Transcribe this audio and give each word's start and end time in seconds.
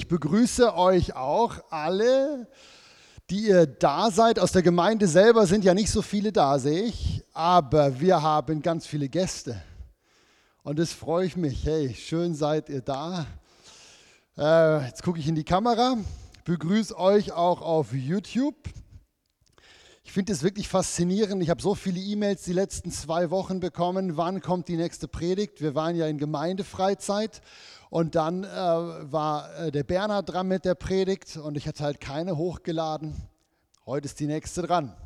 Ich 0.00 0.08
begrüße 0.08 0.74
euch 0.78 1.14
auch 1.14 1.56
alle, 1.68 2.48
die 3.28 3.48
ihr 3.48 3.66
da 3.66 4.10
seid. 4.10 4.38
Aus 4.38 4.50
der 4.50 4.62
Gemeinde 4.62 5.06
selber 5.06 5.46
sind 5.46 5.62
ja 5.62 5.74
nicht 5.74 5.90
so 5.90 6.00
viele 6.00 6.32
da, 6.32 6.58
sehe 6.58 6.84
ich, 6.84 7.22
aber 7.34 8.00
wir 8.00 8.22
haben 8.22 8.62
ganz 8.62 8.86
viele 8.86 9.10
Gäste. 9.10 9.62
Und 10.62 10.78
das 10.78 10.94
freue 10.94 11.26
ich 11.26 11.36
mich. 11.36 11.66
Hey, 11.66 11.94
schön 11.94 12.34
seid 12.34 12.70
ihr 12.70 12.80
da. 12.80 13.26
Äh, 14.38 14.86
jetzt 14.86 15.02
gucke 15.02 15.18
ich 15.18 15.28
in 15.28 15.34
die 15.34 15.44
Kamera. 15.44 15.98
Begrüße 16.46 16.98
euch 16.98 17.32
auch 17.32 17.60
auf 17.60 17.92
YouTube. 17.92 18.56
Ich 20.10 20.14
finde 20.14 20.32
es 20.32 20.42
wirklich 20.42 20.66
faszinierend. 20.66 21.40
Ich 21.40 21.50
habe 21.50 21.62
so 21.62 21.76
viele 21.76 22.00
E-Mails 22.00 22.42
die 22.42 22.52
letzten 22.52 22.90
zwei 22.90 23.30
Wochen 23.30 23.60
bekommen. 23.60 24.16
Wann 24.16 24.40
kommt 24.40 24.66
die 24.66 24.76
nächste 24.76 25.06
Predigt? 25.06 25.60
Wir 25.60 25.76
waren 25.76 25.94
ja 25.94 26.08
in 26.08 26.18
Gemeindefreizeit 26.18 27.40
und 27.90 28.16
dann 28.16 28.42
äh, 28.42 28.48
war 28.48 29.56
äh, 29.56 29.70
der 29.70 29.84
Bernhard 29.84 30.28
dran 30.28 30.48
mit 30.48 30.64
der 30.64 30.74
Predigt 30.74 31.36
und 31.36 31.56
ich 31.56 31.68
hatte 31.68 31.84
halt 31.84 32.00
keine 32.00 32.36
hochgeladen. 32.36 33.14
Heute 33.86 34.06
ist 34.06 34.18
die 34.18 34.26
nächste 34.26 34.62
dran. 34.62 34.96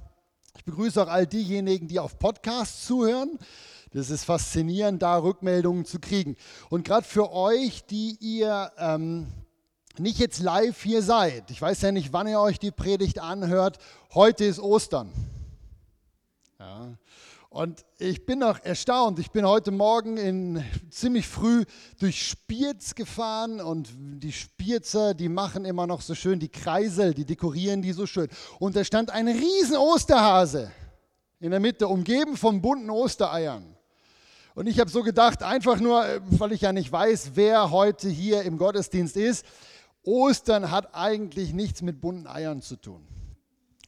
Ich 0.56 0.64
begrüße 0.64 1.02
auch 1.02 1.08
all 1.08 1.26
diejenigen, 1.26 1.86
die 1.86 2.00
auf 2.00 2.18
Podcasts 2.18 2.86
zuhören. 2.86 3.38
Das 3.92 4.08
ist 4.08 4.24
faszinierend, 4.24 5.02
da 5.02 5.18
Rückmeldungen 5.18 5.84
zu 5.84 5.98
kriegen. 5.98 6.34
Und 6.70 6.86
gerade 6.86 7.06
für 7.06 7.30
euch, 7.30 7.84
die 7.84 8.16
ihr 8.20 8.72
ähm, 8.78 9.26
nicht 9.98 10.18
jetzt 10.18 10.40
live 10.40 10.82
hier 10.82 11.02
seid, 11.02 11.50
ich 11.50 11.60
weiß 11.60 11.82
ja 11.82 11.92
nicht, 11.92 12.12
wann 12.12 12.26
ihr 12.26 12.40
euch 12.40 12.58
die 12.58 12.70
Predigt 12.70 13.18
anhört, 13.18 13.78
heute 14.14 14.44
ist 14.44 14.58
Ostern. 14.58 15.12
Ja. 16.58 16.94
Und 17.54 17.84
ich 17.98 18.26
bin 18.26 18.40
noch 18.40 18.64
erstaunt. 18.64 19.20
Ich 19.20 19.30
bin 19.30 19.46
heute 19.46 19.70
Morgen 19.70 20.16
in, 20.16 20.64
ziemlich 20.90 21.28
früh 21.28 21.64
durch 22.00 22.26
Spiez 22.26 22.96
gefahren 22.96 23.60
und 23.60 23.90
die 23.94 24.32
Spierzer, 24.32 25.14
die 25.14 25.28
machen 25.28 25.64
immer 25.64 25.86
noch 25.86 26.00
so 26.00 26.16
schön 26.16 26.40
die 26.40 26.48
Kreisel, 26.48 27.14
die 27.14 27.24
dekorieren 27.24 27.80
die 27.80 27.92
so 27.92 28.06
schön. 28.06 28.26
Und 28.58 28.74
da 28.74 28.82
stand 28.82 29.10
ein 29.10 29.28
riesen 29.28 29.76
Osterhase 29.76 30.72
in 31.38 31.52
der 31.52 31.60
Mitte, 31.60 31.86
umgeben 31.86 32.36
von 32.36 32.60
bunten 32.60 32.90
Ostereiern. 32.90 33.76
Und 34.56 34.66
ich 34.66 34.80
habe 34.80 34.90
so 34.90 35.02
gedacht, 35.04 35.44
einfach 35.44 35.78
nur, 35.78 36.04
weil 36.30 36.50
ich 36.50 36.62
ja 36.62 36.72
nicht 36.72 36.90
weiß, 36.90 37.32
wer 37.34 37.70
heute 37.70 38.08
hier 38.08 38.42
im 38.42 38.58
Gottesdienst 38.58 39.16
ist, 39.16 39.44
Ostern 40.04 40.70
hat 40.70 40.94
eigentlich 40.94 41.52
nichts 41.52 41.82
mit 41.82 42.00
bunten 42.00 42.26
Eiern 42.26 42.62
zu 42.62 42.76
tun. 42.76 43.06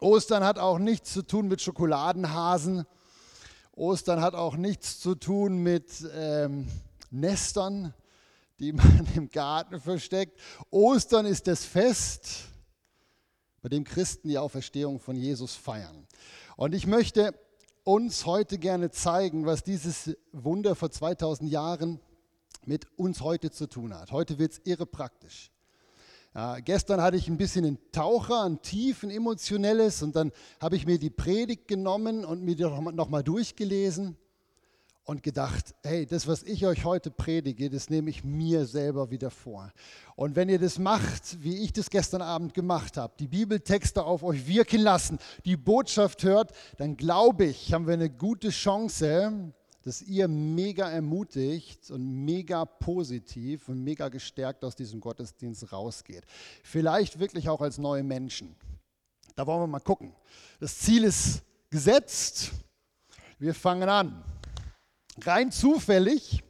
Ostern 0.00 0.44
hat 0.44 0.58
auch 0.58 0.78
nichts 0.78 1.12
zu 1.12 1.22
tun 1.22 1.48
mit 1.48 1.60
Schokoladenhasen 1.60 2.86
Ostern 3.76 4.22
hat 4.22 4.34
auch 4.34 4.56
nichts 4.56 5.00
zu 5.00 5.14
tun 5.14 5.58
mit 5.58 5.90
ähm, 6.14 6.66
Nestern, 7.10 7.92
die 8.58 8.72
man 8.72 9.06
im 9.14 9.28
Garten 9.28 9.78
versteckt. 9.80 10.40
Ostern 10.70 11.26
ist 11.26 11.46
das 11.46 11.66
Fest, 11.66 12.44
bei 13.60 13.68
dem 13.68 13.84
Christen 13.84 14.28
die 14.28 14.38
Auferstehung 14.38 14.98
von 14.98 15.14
Jesus 15.14 15.54
feiern. 15.54 16.06
Und 16.56 16.74
ich 16.74 16.86
möchte 16.86 17.38
uns 17.84 18.24
heute 18.24 18.56
gerne 18.56 18.90
zeigen, 18.90 19.44
was 19.44 19.62
dieses 19.62 20.16
Wunder 20.32 20.74
vor 20.74 20.90
2000 20.90 21.50
Jahren 21.50 22.00
mit 22.64 22.86
uns 22.98 23.20
heute 23.20 23.50
zu 23.50 23.68
tun 23.68 23.94
hat. 23.94 24.10
Heute 24.10 24.38
wird 24.38 24.52
es 24.52 24.58
irre 24.64 24.86
praktisch. 24.86 25.52
Ja, 26.36 26.58
gestern 26.58 27.00
hatte 27.00 27.16
ich 27.16 27.28
ein 27.28 27.38
bisschen 27.38 27.64
einen 27.64 27.78
Taucher, 27.92 28.44
ein 28.44 28.60
tief, 28.60 29.04
emotionelles 29.04 30.02
und 30.02 30.14
dann 30.14 30.32
habe 30.60 30.76
ich 30.76 30.84
mir 30.84 30.98
die 30.98 31.08
Predigt 31.08 31.66
genommen 31.66 32.26
und 32.26 32.42
mir 32.42 32.54
die 32.54 32.64
nochmal 32.64 33.22
durchgelesen 33.22 34.18
und 35.04 35.22
gedacht, 35.22 35.74
hey, 35.82 36.04
das, 36.04 36.26
was 36.26 36.42
ich 36.42 36.66
euch 36.66 36.84
heute 36.84 37.10
predige, 37.10 37.70
das 37.70 37.88
nehme 37.88 38.10
ich 38.10 38.22
mir 38.22 38.66
selber 38.66 39.10
wieder 39.10 39.30
vor. 39.30 39.72
Und 40.14 40.36
wenn 40.36 40.50
ihr 40.50 40.58
das 40.58 40.78
macht, 40.78 41.42
wie 41.42 41.56
ich 41.64 41.72
das 41.72 41.88
gestern 41.88 42.20
Abend 42.20 42.52
gemacht 42.52 42.98
habe, 42.98 43.14
die 43.18 43.28
Bibeltexte 43.28 44.04
auf 44.04 44.22
euch 44.22 44.46
wirken 44.46 44.82
lassen, 44.82 45.18
die 45.46 45.56
Botschaft 45.56 46.22
hört, 46.22 46.52
dann 46.76 46.98
glaube 46.98 47.46
ich, 47.46 47.72
haben 47.72 47.86
wir 47.86 47.94
eine 47.94 48.10
gute 48.10 48.50
Chance, 48.50 49.54
dass 49.86 50.02
ihr 50.02 50.26
mega 50.26 50.90
ermutigt 50.90 51.92
und 51.92 52.24
mega 52.24 52.64
positiv 52.64 53.68
und 53.68 53.84
mega 53.84 54.08
gestärkt 54.08 54.64
aus 54.64 54.74
diesem 54.74 54.98
Gottesdienst 54.98 55.70
rausgeht. 55.72 56.24
Vielleicht 56.64 57.20
wirklich 57.20 57.48
auch 57.48 57.60
als 57.60 57.78
neue 57.78 58.02
Menschen. 58.02 58.56
Da 59.36 59.46
wollen 59.46 59.60
wir 59.60 59.68
mal 59.68 59.78
gucken. 59.78 60.12
Das 60.58 60.76
Ziel 60.76 61.04
ist 61.04 61.42
gesetzt. 61.70 62.50
Wir 63.38 63.54
fangen 63.54 63.88
an. 63.88 64.24
Rein 65.20 65.52
zufällig 65.52 66.42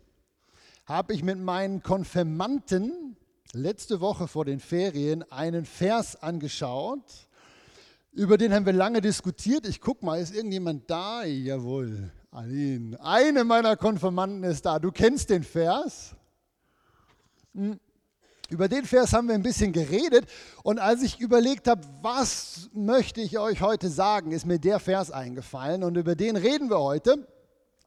habe 0.86 1.12
ich 1.12 1.22
mit 1.22 1.38
meinen 1.38 1.82
Konfirmanten 1.82 3.18
letzte 3.52 4.00
Woche 4.00 4.28
vor 4.28 4.46
den 4.46 4.60
Ferien 4.60 5.30
einen 5.30 5.66
Vers 5.66 6.16
angeschaut. 6.16 7.28
Über 8.12 8.38
den 8.38 8.54
haben 8.54 8.64
wir 8.64 8.72
lange 8.72 9.02
diskutiert. 9.02 9.68
Ich 9.68 9.82
gucke 9.82 10.06
mal, 10.06 10.22
ist 10.22 10.34
irgendjemand 10.34 10.88
da? 10.88 11.22
Jawohl. 11.24 12.10
Aline, 12.36 13.00
eine 13.00 13.44
meiner 13.44 13.78
Konfirmanden 13.78 14.44
ist 14.44 14.66
da. 14.66 14.78
Du 14.78 14.92
kennst 14.92 15.30
den 15.30 15.42
Vers. 15.42 16.14
Hm. 17.54 17.80
Über 18.50 18.68
den 18.68 18.84
Vers 18.84 19.14
haben 19.14 19.28
wir 19.28 19.34
ein 19.34 19.42
bisschen 19.42 19.72
geredet 19.72 20.26
und 20.62 20.78
als 20.78 21.02
ich 21.02 21.18
überlegt 21.18 21.66
habe, 21.66 21.80
was 22.02 22.68
möchte 22.74 23.22
ich 23.22 23.38
euch 23.38 23.62
heute 23.62 23.88
sagen, 23.88 24.32
ist 24.32 24.44
mir 24.44 24.58
der 24.58 24.80
Vers 24.80 25.10
eingefallen 25.10 25.82
und 25.82 25.96
über 25.96 26.14
den 26.14 26.36
reden 26.36 26.68
wir 26.68 26.78
heute. 26.78 27.26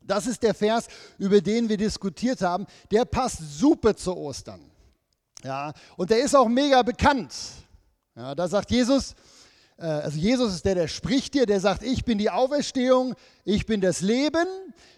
Das 0.01 0.25
ist 0.25 0.41
der 0.41 0.55
Vers, 0.55 0.87
über 1.19 1.41
den 1.41 1.69
wir 1.69 1.77
diskutiert 1.77 2.41
haben. 2.41 2.65
Der 2.89 3.05
passt 3.05 3.59
super 3.59 3.95
zu 3.95 4.17
Ostern. 4.17 4.61
Ja, 5.43 5.73
und 5.95 6.09
der 6.09 6.23
ist 6.23 6.35
auch 6.35 6.49
mega 6.49 6.81
bekannt. 6.81 7.35
Ja, 8.15 8.33
da 8.33 8.47
sagt 8.47 8.71
Jesus, 8.71 9.13
also 9.79 10.17
Jesus 10.19 10.53
ist 10.53 10.65
der, 10.65 10.75
der 10.75 10.87
spricht 10.87 11.33
dir, 11.33 11.45
der 11.45 11.59
sagt, 11.59 11.83
ich 11.83 12.03
bin 12.03 12.17
die 12.17 12.29
Auferstehung, 12.29 13.15
ich 13.45 13.65
bin 13.65 13.79
das 13.81 14.01
Leben. 14.01 14.45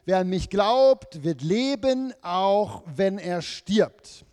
Wer 0.06 0.18
an 0.18 0.30
mich 0.30 0.50
glaubt, 0.50 1.24
wird 1.24 1.42
leben, 1.42 2.14
auch 2.22 2.84
wenn 2.96 3.20
er 3.20 3.42
stirbt. 3.42 4.26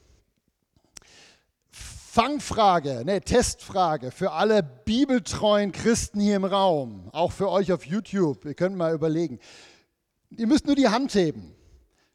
Fangfrage, 1.71 3.05
ne, 3.05 3.21
Testfrage 3.21 4.11
für 4.11 4.33
alle 4.33 4.63
bibeltreuen 4.63 5.71
Christen 5.71 6.19
hier 6.19 6.37
im 6.37 6.45
Raum, 6.45 7.11
auch 7.13 7.31
für 7.31 7.51
euch 7.51 7.71
auf 7.71 7.85
YouTube. 7.85 8.45
Ihr 8.47 8.55
könnt 8.55 8.77
mal 8.77 8.95
überlegen. 8.95 9.39
Ihr 10.31 10.47
müsst 10.47 10.67
nur 10.67 10.75
die 10.75 10.89
Hand 10.89 11.15
heben, 11.15 11.55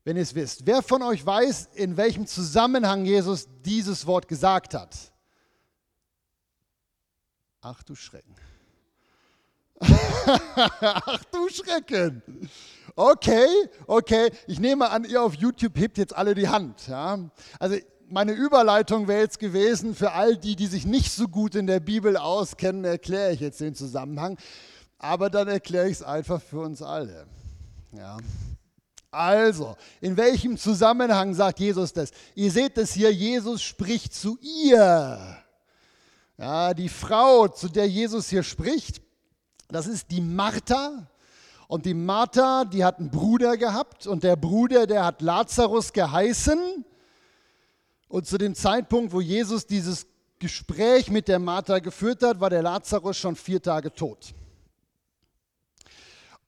wenn 0.04 0.18
ihr 0.18 0.24
es 0.24 0.36
wisst. 0.36 0.66
Wer 0.66 0.82
von 0.82 1.04
euch 1.04 1.26
weiß, 1.26 1.70
in 1.76 1.96
welchem 1.96 2.26
Zusammenhang 2.26 3.06
Jesus 3.06 3.48
dieses 3.64 4.08
Wort 4.08 4.28
gesagt 4.28 4.74
hat? 4.74 5.13
Ach 7.66 7.82
du 7.82 7.96
Schrecken. 7.96 8.36
Ach 9.80 11.24
du 11.32 11.48
Schrecken. 11.48 12.22
Okay, 12.94 13.48
okay. 13.88 14.32
Ich 14.48 14.60
nehme 14.60 14.90
an, 14.90 15.06
ihr 15.06 15.22
auf 15.22 15.34
YouTube 15.36 15.78
hebt 15.78 15.98
jetzt 15.98 16.14
alle 16.14 16.36
die 16.36 16.50
Hand. 16.50 16.88
Ja? 16.90 17.18
Also 17.60 17.78
meine 18.10 18.34
Überleitung 18.34 19.08
wäre 19.08 19.22
jetzt 19.22 19.40
gewesen, 19.40 19.96
für 19.96 20.12
all 20.12 20.36
die, 20.36 20.58
die 20.58 20.68
sich 20.68 20.86
nicht 20.86 21.14
so 21.14 21.30
gut 21.30 21.56
in 21.56 21.66
der 21.66 21.80
Bibel 21.80 22.18
auskennen, 22.18 22.84
erkläre 22.84 23.32
ich 23.32 23.40
jetzt 23.40 23.62
den 23.62 23.76
Zusammenhang. 23.76 24.38
Aber 25.00 25.30
dann 25.30 25.48
erkläre 25.48 25.88
ich 25.88 25.94
es 25.94 26.04
einfach 26.04 26.42
für 26.42 26.60
uns 26.60 26.82
alle. 26.82 27.28
Ja. 27.94 28.18
Also, 29.10 29.78
in 30.02 30.18
welchem 30.18 30.58
Zusammenhang 30.58 31.34
sagt 31.34 31.60
Jesus 31.60 31.94
das? 31.94 32.12
Ihr 32.36 32.52
seht 32.52 32.78
es 32.78 32.92
hier, 32.92 33.14
Jesus 33.14 33.62
spricht 33.62 34.14
zu 34.14 34.38
ihr. 34.42 35.43
Ja, 36.38 36.74
die 36.74 36.90
Frau, 36.90 37.48
zu 37.48 37.70
der 37.70 37.88
Jesus 37.88 38.30
hier 38.30 38.44
spricht, 38.44 39.02
das 39.68 39.88
ist 39.88 40.10
die 40.12 40.22
Martha. 40.22 41.08
Und 41.68 41.86
die 41.86 41.94
Martha, 41.94 42.66
die 42.66 42.84
hat 42.84 43.00
einen 43.00 43.10
Bruder 43.10 43.58
gehabt 43.58 44.06
und 44.06 44.24
der 44.24 44.36
Bruder, 44.36 44.86
der 44.86 45.06
hat 45.06 45.22
Lazarus 45.22 45.94
geheißen. 45.94 46.86
Und 48.08 48.28
zu 48.28 48.38
dem 48.38 48.54
Zeitpunkt, 48.54 49.14
wo 49.14 49.22
Jesus 49.22 49.66
dieses 49.66 50.06
Gespräch 50.40 51.10
mit 51.10 51.28
der 51.28 51.40
Martha 51.40 51.80
geführt 51.80 52.22
hat, 52.22 52.40
war 52.40 52.50
der 52.50 52.62
Lazarus 52.62 53.18
schon 53.18 53.36
vier 53.36 53.62
Tage 53.62 53.94
tot. 53.94 54.34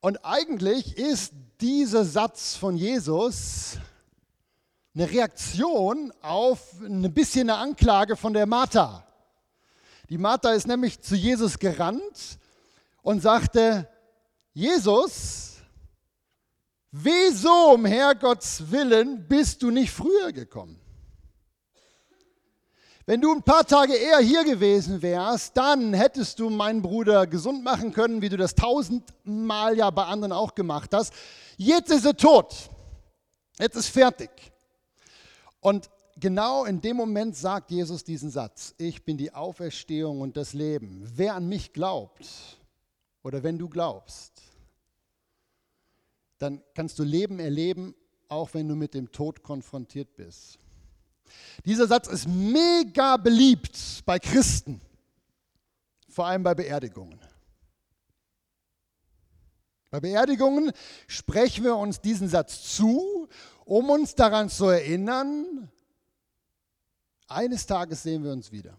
Und 0.02 0.24
eigentlich 0.24 0.98
ist 0.98 1.34
dieser 1.62 2.06
Satz 2.06 2.56
von 2.56 2.76
Jesus 2.76 3.78
eine 4.94 5.10
Reaktion 5.10 6.14
auf 6.22 6.80
ein 6.82 7.14
bisschen 7.14 7.50
eine 7.50 7.60
Anklage 7.60 8.16
von 8.16 8.34
der 8.34 8.46
Martha. 8.46 9.06
Die 10.10 10.18
Martha 10.18 10.52
ist 10.52 10.68
nämlich 10.68 11.02
zu 11.02 11.16
Jesus 11.16 11.57
gerannt 11.57 12.38
und 13.02 13.22
sagte, 13.22 13.90
Jesus, 14.54 15.56
wieso 16.92 17.74
um 17.74 17.86
Herrgotts 17.86 18.72
Willen 18.72 19.28
bist 19.28 19.63
du 19.63 19.72
nicht 19.72 19.92
früher 19.92 20.31
gekommen? 20.31 20.80
Wenn 23.07 23.22
du 23.22 23.31
ein 23.31 23.44
paar 23.44 23.66
Tage 23.66 23.94
eher 23.94 24.18
hier 24.19 24.44
gewesen 24.44 25.02
wärst, 25.02 25.56
dann 25.56 25.94
hättest 25.94 26.40
du 26.40 26.50
meinen 26.50 26.81
Bruder 26.81 27.28
gesund 27.28 27.63
machen 27.63 27.94
können, 27.94 28.22
wie 28.22 28.30
du 28.30 28.38
das 28.38 28.56
tausendmal 28.56 29.78
ja 29.78 29.92
bei 29.92 30.06
anderen 30.06 30.31
auch 30.31 30.56
gemacht 30.56 30.92
hast. 30.94 31.13
Jetzt 31.56 31.92
ist 31.92 32.06
er 32.06 32.18
tot. 32.18 32.69
Jetzt 33.60 33.75
ist 33.75 33.90
fertig. 33.90 34.30
Und 35.60 35.90
genau 36.16 36.66
in 36.66 36.82
dem 36.82 36.98
Moment 36.98 37.36
sagt 37.36 37.72
Jesus 37.72 38.04
diesen 38.04 38.30
Satz, 38.30 38.74
ich 38.78 39.04
bin 39.04 39.18
die 39.18 39.34
Auferstehung 39.34 40.22
und 40.22 40.38
das 40.38 40.54
Leben. 40.54 41.10
Wer 41.16 41.36
an 41.36 41.48
mich 41.48 41.74
glaubt 41.74 42.26
oder 43.24 43.44
wenn 43.44 43.58
du 43.58 43.70
glaubst, 43.70 44.42
dann 46.38 46.62
kannst 46.74 47.00
du 47.00 47.04
Leben 47.04 47.40
erleben, 47.40 47.96
auch 48.28 48.54
wenn 48.54 48.68
du 48.68 48.76
mit 48.76 48.94
dem 48.94 49.12
Tod 49.12 49.44
konfrontiert 49.44 50.16
bist. 50.16 50.60
Dieser 51.66 51.88
Satz 51.88 52.08
ist 52.08 52.28
mega 52.28 53.18
beliebt 53.18 54.04
bei 54.06 54.20
Christen, 54.20 54.82
vor 56.10 56.28
allem 56.28 56.44
bei 56.44 56.54
Beerdigungen. 56.54 57.20
Bei 59.90 60.00
Beerdigungen 60.00 60.72
sprechen 61.08 61.64
wir 61.64 61.78
uns 61.78 62.02
diesen 62.02 62.28
Satz 62.28 62.76
zu, 62.76 63.30
um 63.64 63.90
uns 63.90 64.14
daran 64.14 64.50
zu 64.50 64.66
erinnern, 64.66 65.72
eines 67.27 67.66
Tages 67.66 68.04
sehen 68.04 68.24
wir 68.24 68.31
uns 68.31 68.51
wieder. 68.51 68.77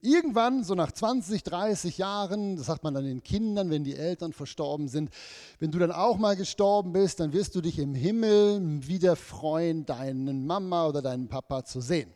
Irgendwann, 0.00 0.62
so 0.62 0.74
nach 0.74 0.92
20, 0.92 1.42
30 1.42 1.98
Jahren, 1.98 2.56
das 2.56 2.66
sagt 2.66 2.84
man 2.84 2.94
dann 2.94 3.04
den 3.04 3.22
Kindern, 3.22 3.70
wenn 3.70 3.82
die 3.82 3.96
Eltern 3.96 4.32
verstorben 4.32 4.88
sind, 4.88 5.10
wenn 5.58 5.70
du 5.70 5.78
dann 5.78 5.90
auch 5.90 6.18
mal 6.18 6.36
gestorben 6.36 6.92
bist, 6.92 7.18
dann 7.18 7.32
wirst 7.32 7.54
du 7.54 7.60
dich 7.60 7.78
im 7.78 7.94
Himmel 7.94 8.86
wieder 8.86 9.16
freuen, 9.16 9.86
deinen 9.86 10.46
Mama 10.46 10.86
oder 10.86 11.02
deinen 11.02 11.28
Papa 11.28 11.64
zu 11.64 11.80
sehen. 11.80 12.12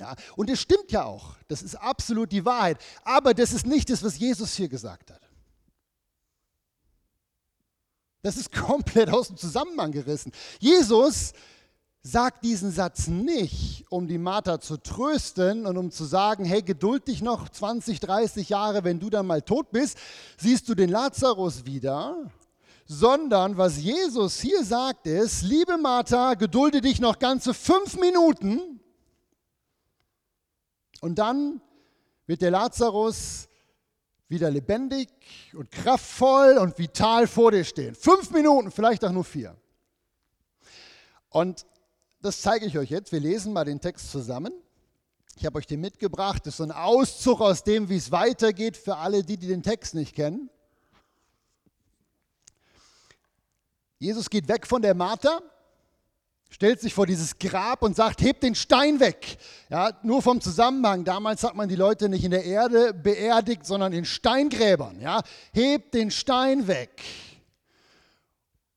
Ja, 0.00 0.16
und 0.34 0.50
es 0.50 0.60
stimmt 0.60 0.90
ja 0.90 1.04
auch, 1.04 1.36
das 1.46 1.62
ist 1.62 1.76
absolut 1.76 2.32
die 2.32 2.44
Wahrheit, 2.44 2.78
aber 3.04 3.32
das 3.32 3.52
ist 3.52 3.66
nicht 3.66 3.90
das, 3.90 4.02
was 4.02 4.18
Jesus 4.18 4.54
hier 4.54 4.68
gesagt 4.68 5.12
hat. 5.12 5.20
Das 8.22 8.36
ist 8.36 8.50
komplett 8.66 9.10
aus 9.10 9.28
dem 9.28 9.36
Zusammenhang 9.36 9.92
gerissen. 9.92 10.32
Jesus 10.58 11.32
sagt 12.06 12.44
diesen 12.44 12.70
Satz 12.70 13.06
nicht, 13.06 13.86
um 13.88 14.06
die 14.06 14.18
Martha 14.18 14.60
zu 14.60 14.76
trösten 14.76 15.64
und 15.64 15.78
um 15.78 15.90
zu 15.90 16.04
sagen, 16.04 16.44
hey, 16.44 16.60
geduld 16.60 17.08
dich 17.08 17.22
noch 17.22 17.48
20, 17.48 17.98
30 17.98 18.50
Jahre, 18.50 18.84
wenn 18.84 19.00
du 19.00 19.08
dann 19.08 19.26
mal 19.26 19.40
tot 19.40 19.70
bist, 19.70 19.96
siehst 20.36 20.68
du 20.68 20.74
den 20.74 20.90
Lazarus 20.90 21.64
wieder, 21.64 22.30
sondern 22.86 23.56
was 23.56 23.78
Jesus 23.78 24.38
hier 24.38 24.62
sagt 24.62 25.06
ist, 25.06 25.42
liebe 25.42 25.78
Martha, 25.78 26.34
gedulde 26.34 26.82
dich 26.82 27.00
noch 27.00 27.18
ganze 27.18 27.54
fünf 27.54 27.98
Minuten 27.98 28.80
und 31.00 31.18
dann 31.18 31.62
wird 32.26 32.42
der 32.42 32.50
Lazarus 32.50 33.48
wieder 34.28 34.50
lebendig 34.50 35.08
und 35.54 35.70
kraftvoll 35.70 36.58
und 36.58 36.78
vital 36.78 37.26
vor 37.26 37.50
dir 37.50 37.64
stehen. 37.64 37.94
Fünf 37.94 38.30
Minuten, 38.30 38.70
vielleicht 38.70 39.02
auch 39.06 39.12
nur 39.12 39.24
vier. 39.24 39.56
Und 41.30 41.64
das 42.24 42.40
zeige 42.40 42.64
ich 42.64 42.78
euch 42.78 42.88
jetzt. 42.88 43.12
Wir 43.12 43.20
lesen 43.20 43.52
mal 43.52 43.66
den 43.66 43.82
Text 43.82 44.10
zusammen. 44.10 44.50
Ich 45.36 45.44
habe 45.44 45.58
euch 45.58 45.66
den 45.66 45.82
mitgebracht. 45.82 46.46
Das 46.46 46.54
ist 46.54 46.56
so 46.56 46.64
ein 46.64 46.72
Auszug 46.72 47.42
aus 47.42 47.64
dem, 47.64 47.90
wie 47.90 47.96
es 47.96 48.10
weitergeht 48.10 48.78
für 48.78 48.96
alle, 48.96 49.22
die, 49.22 49.36
die 49.36 49.46
den 49.46 49.62
Text 49.62 49.94
nicht 49.94 50.14
kennen. 50.14 50.48
Jesus 53.98 54.30
geht 54.30 54.48
weg 54.48 54.66
von 54.66 54.80
der 54.80 54.94
Martha, 54.94 55.42
stellt 56.48 56.80
sich 56.80 56.94
vor 56.94 57.06
dieses 57.06 57.38
Grab 57.38 57.82
und 57.82 57.94
sagt, 57.94 58.22
hebt 58.22 58.42
den 58.42 58.54
Stein 58.54 59.00
weg. 59.00 59.36
Ja, 59.68 59.92
nur 60.02 60.22
vom 60.22 60.40
Zusammenhang. 60.40 61.04
Damals 61.04 61.42
hat 61.42 61.54
man 61.54 61.68
die 61.68 61.76
Leute 61.76 62.08
nicht 62.08 62.24
in 62.24 62.30
der 62.30 62.44
Erde 62.44 62.94
beerdigt, 62.94 63.66
sondern 63.66 63.92
in 63.92 64.06
Steingräbern. 64.06 64.98
Ja, 64.98 65.20
hebt 65.52 65.92
den 65.92 66.10
Stein 66.10 66.66
weg. 66.68 67.02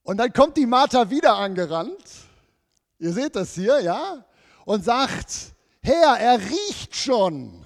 Und 0.04 0.18
dann 0.18 0.34
kommt 0.34 0.58
die 0.58 0.66
Martha 0.66 1.10
wieder 1.10 1.38
angerannt 1.38 2.27
Ihr 3.00 3.14
seht 3.14 3.36
das 3.36 3.54
hier, 3.54 3.80
ja? 3.82 4.26
Und 4.66 4.84
sagt, 4.84 5.56
Herr, 5.82 6.20
er 6.20 6.40
riecht 6.40 6.96
schon. 6.96 7.66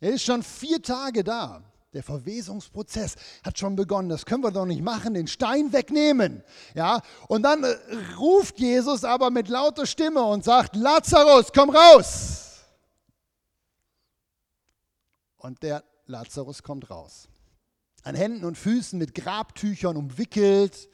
Er 0.00 0.10
ist 0.10 0.24
schon 0.24 0.42
vier 0.42 0.82
Tage 0.82 1.24
da. 1.24 1.62
Der 1.94 2.02
Verwesungsprozess 2.02 3.14
hat 3.44 3.56
schon 3.56 3.76
begonnen. 3.76 4.08
Das 4.08 4.26
können 4.26 4.42
wir 4.42 4.50
doch 4.50 4.66
nicht 4.66 4.82
machen, 4.82 5.14
den 5.14 5.28
Stein 5.28 5.72
wegnehmen. 5.72 6.42
Ja? 6.74 7.00
Und 7.28 7.44
dann 7.44 7.62
äh, 7.62 7.76
ruft 8.18 8.58
Jesus 8.58 9.04
aber 9.04 9.30
mit 9.30 9.48
lauter 9.48 9.86
Stimme 9.86 10.22
und 10.22 10.44
sagt, 10.44 10.74
Lazarus, 10.74 11.52
komm 11.54 11.70
raus. 11.70 12.64
Und 15.36 15.62
der 15.62 15.84
Lazarus 16.06 16.62
kommt 16.62 16.90
raus. 16.90 17.28
An 18.02 18.16
Händen 18.16 18.44
und 18.44 18.58
Füßen 18.58 18.98
mit 18.98 19.14
Grabtüchern 19.14 19.96
umwickelt 19.96 20.90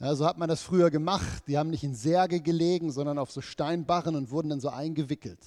ja, 0.00 0.14
so 0.14 0.24
hat 0.26 0.38
man 0.38 0.48
das 0.48 0.62
früher 0.62 0.90
gemacht. 0.90 1.44
Die 1.48 1.58
haben 1.58 1.70
nicht 1.70 1.82
in 1.82 1.94
Särge 1.94 2.40
gelegen, 2.40 2.92
sondern 2.92 3.18
auf 3.18 3.32
so 3.32 3.40
Steinbarren 3.40 4.14
und 4.14 4.30
wurden 4.30 4.50
dann 4.50 4.60
so 4.60 4.68
eingewickelt. 4.68 5.40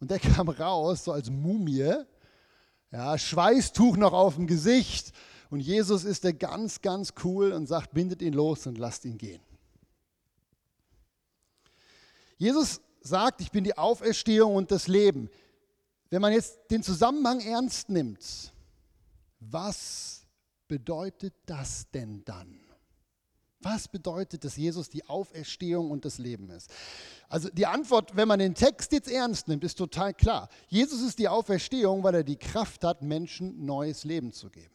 Und 0.00 0.10
der 0.10 0.18
kam 0.20 0.48
raus, 0.48 1.04
so 1.04 1.12
als 1.12 1.30
Mumie, 1.30 1.94
ja, 2.90 3.18
Schweißtuch 3.18 3.96
noch 3.96 4.12
auf 4.12 4.34
dem 4.34 4.46
Gesicht. 4.46 5.12
Und 5.50 5.60
Jesus 5.60 6.04
ist 6.04 6.24
der 6.24 6.34
ganz, 6.34 6.82
ganz 6.82 7.14
cool 7.24 7.52
und 7.52 7.66
sagt, 7.66 7.94
bindet 7.94 8.20
ihn 8.20 8.34
los 8.34 8.66
und 8.66 8.76
lasst 8.76 9.06
ihn 9.06 9.16
gehen. 9.16 9.40
Jesus 12.36 12.80
sagt, 13.00 13.40
ich 13.40 13.50
bin 13.50 13.64
die 13.64 13.76
Auferstehung 13.76 14.54
und 14.54 14.70
das 14.70 14.86
Leben. 14.86 15.30
Wenn 16.10 16.22
man 16.22 16.32
jetzt 16.32 16.58
den 16.70 16.82
Zusammenhang 16.82 17.40
ernst 17.40 17.88
nimmt, 17.88 18.52
was 19.40 20.26
bedeutet 20.68 21.34
das 21.46 21.90
denn 21.90 22.24
dann? 22.24 22.67
Was 23.60 23.88
bedeutet, 23.88 24.44
dass 24.44 24.56
Jesus 24.56 24.88
die 24.88 25.04
Auferstehung 25.08 25.90
und 25.90 26.04
das 26.04 26.18
Leben 26.18 26.48
ist? 26.50 26.70
Also 27.28 27.48
die 27.50 27.66
Antwort, 27.66 28.14
wenn 28.14 28.28
man 28.28 28.38
den 28.38 28.54
Text 28.54 28.92
jetzt 28.92 29.10
ernst 29.10 29.48
nimmt, 29.48 29.64
ist 29.64 29.76
total 29.76 30.14
klar. 30.14 30.48
Jesus 30.68 31.02
ist 31.02 31.18
die 31.18 31.28
Auferstehung, 31.28 32.04
weil 32.04 32.14
er 32.14 32.24
die 32.24 32.36
Kraft 32.36 32.84
hat, 32.84 33.02
Menschen 33.02 33.64
neues 33.64 34.04
Leben 34.04 34.32
zu 34.32 34.48
geben. 34.48 34.74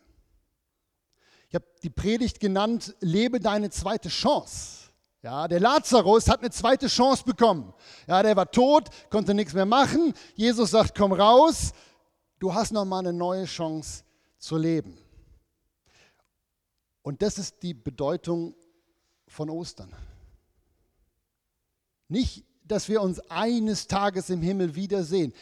Ich 1.47 1.55
habe 1.55 1.65
die 1.81 1.89
Predigt 1.89 2.39
genannt, 2.39 2.95
lebe 2.99 3.39
deine 3.39 3.69
zweite 3.69 4.09
Chance. 4.09 4.89
Ja, 5.21 5.47
der 5.47 5.61
Lazarus 5.61 6.27
hat 6.27 6.41
eine 6.41 6.49
zweite 6.49 6.87
Chance 6.87 7.23
bekommen. 7.23 7.73
Ja, 8.07 8.21
der 8.21 8.35
war 8.35 8.51
tot, 8.51 8.89
konnte 9.09 9.33
nichts 9.33 9.53
mehr 9.53 9.65
machen. 9.65 10.13
Jesus 10.35 10.71
sagt, 10.71 10.97
komm 10.97 11.13
raus, 11.13 11.71
du 12.39 12.53
hast 12.53 12.73
noch 12.73 12.83
mal 12.83 12.99
eine 12.99 13.13
neue 13.13 13.45
Chance 13.45 14.03
zu 14.37 14.57
leben. 14.57 14.97
Und 17.03 17.21
das 17.21 17.37
ist 17.37 17.63
die 17.63 17.73
Bedeutung 17.73 18.55
von 19.33 19.49
Ostern. 19.49 19.91
Nicht, 22.07 22.45
dass 22.65 22.87
wir 22.87 23.01
uns 23.01 23.19
eines 23.29 23.87
Tages 23.87 24.29
im 24.29 24.41
Himmel 24.41 24.75
wiedersehen. 24.75 25.33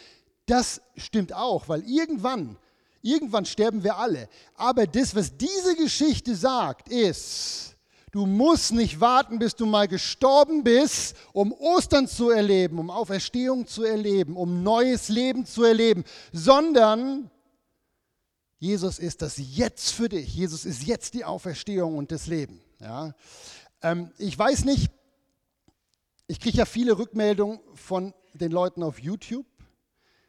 Das 0.45 0.81
stimmt 0.95 1.33
auch, 1.33 1.69
weil 1.69 1.83
irgendwann, 1.87 2.57
irgendwann 3.01 3.45
sterben 3.45 3.83
wir 3.83 3.97
alle. 3.97 4.27
Aber 4.55 4.87
das, 4.87 5.15
was 5.15 5.37
diese 5.37 5.75
Geschichte 5.75 6.35
sagt, 6.35 6.89
ist, 6.89 7.75
du 8.11 8.25
musst 8.25 8.71
nicht 8.71 8.99
warten, 8.99 9.39
bis 9.39 9.55
du 9.55 9.65
mal 9.65 9.87
gestorben 9.87 10.63
bist, 10.63 11.15
um 11.33 11.51
Ostern 11.53 12.07
zu 12.07 12.29
erleben, 12.29 12.79
um 12.79 12.89
Auferstehung 12.89 13.67
zu 13.67 13.83
erleben, 13.83 14.35
um 14.35 14.63
neues 14.63 15.09
Leben 15.09 15.45
zu 15.45 15.63
erleben, 15.63 16.03
sondern 16.31 17.29
Jesus 18.57 18.99
ist 18.99 19.21
das 19.21 19.35
jetzt 19.37 19.91
für 19.91 20.07
dich. 20.07 20.35
Jesus 20.35 20.65
ist 20.65 20.83
jetzt 20.83 21.13
die 21.15 21.25
Auferstehung 21.25 21.97
und 21.97 22.11
das 22.11 22.27
Leben. 22.27 22.61
Ja? 22.79 23.13
Ähm, 23.81 24.11
ich 24.17 24.37
weiß 24.37 24.65
nicht, 24.65 24.91
ich 26.27 26.39
kriege 26.39 26.57
ja 26.57 26.65
viele 26.65 26.97
Rückmeldungen 26.97 27.59
von 27.73 28.13
den 28.33 28.51
Leuten 28.51 28.83
auf 28.83 28.99
YouTube. 28.99 29.45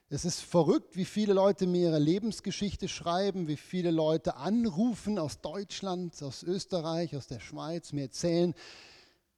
Es 0.08 0.24
ist 0.24 0.40
verrückt, 0.40 0.96
wie 0.96 1.04
viele 1.04 1.32
Leute 1.32 1.66
mir 1.66 1.88
ihre 1.90 1.98
Lebensgeschichte 1.98 2.88
schreiben, 2.88 3.48
wie 3.48 3.56
viele 3.56 3.90
Leute 3.90 4.36
anrufen 4.36 5.18
aus 5.18 5.40
Deutschland, 5.40 6.22
aus 6.22 6.42
Österreich, 6.42 7.16
aus 7.16 7.26
der 7.26 7.40
Schweiz, 7.40 7.92
mir 7.92 8.02
erzählen, 8.02 8.54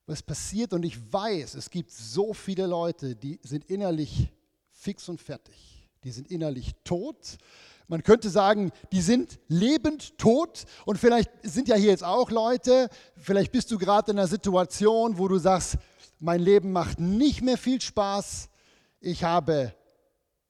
was 0.06 0.22
passiert. 0.22 0.72
Und 0.72 0.84
ich 0.84 1.12
weiß, 1.12 1.54
es 1.54 1.70
gibt 1.70 1.92
so 1.92 2.34
viele 2.34 2.66
Leute, 2.66 3.14
die 3.14 3.38
sind 3.42 3.64
innerlich 3.66 4.32
fix 4.72 5.08
und 5.08 5.20
fertig. 5.20 5.88
Die 6.02 6.10
sind 6.10 6.30
innerlich 6.30 6.72
tot 6.82 7.38
man 7.88 8.02
könnte 8.02 8.30
sagen, 8.30 8.70
die 8.92 9.00
sind 9.00 9.38
lebend 9.48 10.16
tot. 10.18 10.64
Und 10.86 10.98
vielleicht 10.98 11.30
sind 11.42 11.68
ja 11.68 11.76
hier 11.76 11.90
jetzt 11.90 12.04
auch 12.04 12.30
Leute, 12.30 12.88
vielleicht 13.16 13.52
bist 13.52 13.70
du 13.70 13.78
gerade 13.78 14.12
in 14.12 14.18
einer 14.18 14.28
Situation, 14.28 15.18
wo 15.18 15.28
du 15.28 15.38
sagst, 15.38 15.76
mein 16.18 16.40
Leben 16.40 16.72
macht 16.72 17.00
nicht 17.00 17.42
mehr 17.42 17.58
viel 17.58 17.80
Spaß, 17.80 18.48
ich 19.00 19.24
habe 19.24 19.74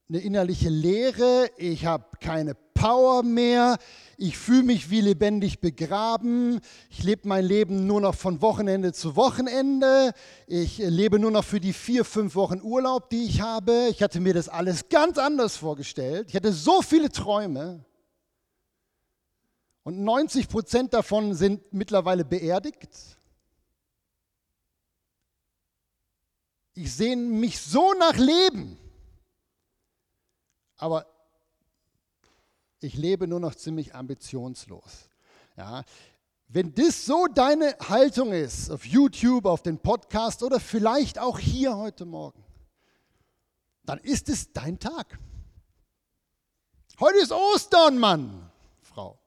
eine 0.09 0.19
innerliche 0.19 0.69
Leere, 0.69 1.51
ich 1.57 1.87
habe 1.87 2.05
keine 2.21 2.55
Power 2.85 3.23
mehr, 3.23 3.79
ich 4.19 4.37
fühle 4.37 4.63
mich 4.63 4.91
wie 4.91 5.01
lebendig 5.01 5.63
begraben, 5.63 6.61
ich 6.91 7.03
lebe 7.03 7.27
mein 7.27 7.43
Leben 7.43 7.87
nur 7.87 7.99
noch 7.99 8.15
von 8.15 8.43
Wochenende 8.43 8.93
zu 8.93 9.17
Wochenende, 9.17 10.13
ich 10.47 10.77
lebe 10.77 11.19
nur 11.19 11.31
noch 11.31 11.45
für 11.45 11.61
die 11.61 11.73
vier, 11.73 12.05
fünf 12.05 12.35
Wochen 12.35 12.61
Urlaub, 12.61 13.09
die 13.09 13.25
ich 13.25 13.41
habe. 13.41 13.89
Ich 13.89 14.03
hatte 14.03 14.21
mir 14.21 14.35
das 14.35 14.51
alles 14.51 14.91
ganz 14.91 15.17
anders 15.17 15.57
vorgestellt. 15.57 16.29
Ich 16.29 16.37
hatte 16.37 16.53
so 16.53 16.83
viele 16.83 17.11
Träume. 17.11 17.87
Und 19.83 20.05
90 20.05 20.51
Prozent 20.51 20.93
davon 20.93 21.33
sind 21.33 21.73
mittlerweile 21.73 22.27
beerdigt. 22.27 22.91
Ich 26.75 26.95
sehne 26.95 27.23
mich 27.23 27.59
so 27.59 27.95
nach 27.95 28.19
Leben. 28.19 28.77
Aber 30.77 31.14
ich 32.85 32.95
lebe 32.95 33.27
nur 33.27 33.41
noch 33.41 33.55
ziemlich 33.55 33.95
ambitionslos. 33.95 35.09
Ja, 35.57 35.85
wenn 36.49 36.75
das 36.75 37.07
so 37.07 37.27
deine 37.27 37.77
Haltung 37.89 38.33
ist, 38.33 38.71
auf 38.71 38.85
YouTube, 38.85 39.47
auf 39.47 39.63
den 39.63 39.79
Podcast 39.79 40.43
oder 40.43 40.61
vielleicht 40.61 41.19
auch 41.19 41.39
hier 41.39 41.77
heute 41.77 42.05
Morgen, 42.05 42.45
dann 43.85 43.99
ist 43.99 44.29
es 44.29 44.53
dein 44.53 44.79
Tag. 44.79 45.19
Heute 47.01 47.19
ist 47.19 47.33
Ostern, 47.33 47.99
Mann, 47.99 48.51
Frau. 48.83 49.19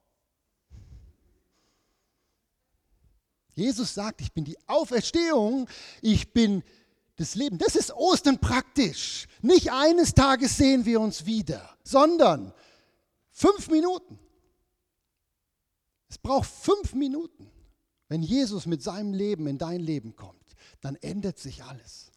Jesus 3.54 3.94
sagt, 3.94 4.22
ich 4.22 4.32
bin 4.32 4.46
die 4.46 4.58
Auferstehung, 4.68 5.68
ich 6.02 6.32
bin 6.32 6.64
das 7.16 7.34
Leben. 7.34 7.58
Das 7.58 7.76
ist 7.76 7.92
Ostern 7.92 8.38
praktisch. 8.38 9.28
Nicht 9.42 9.72
eines 9.72 10.14
Tages 10.14 10.58
sehen 10.58 10.86
wir 10.86 11.02
uns 11.02 11.26
wieder, 11.26 11.76
sondern 11.84 12.54
fünf 13.38 13.70
Minuten. 13.70 14.18
Es 16.10 16.18
braucht 16.18 16.50
fünf 16.50 16.94
Minuten. 16.94 17.52
Wenn 18.10 18.24
Jesus 18.24 18.66
mit 18.66 18.82
seinem 18.82 19.14
Leben 19.14 19.48
in 19.48 19.58
dein 19.58 19.80
Leben 19.80 20.16
kommt, 20.16 20.56
dann 20.82 20.96
ändert 20.96 21.38
sich 21.38 21.64
alles. 21.64 22.12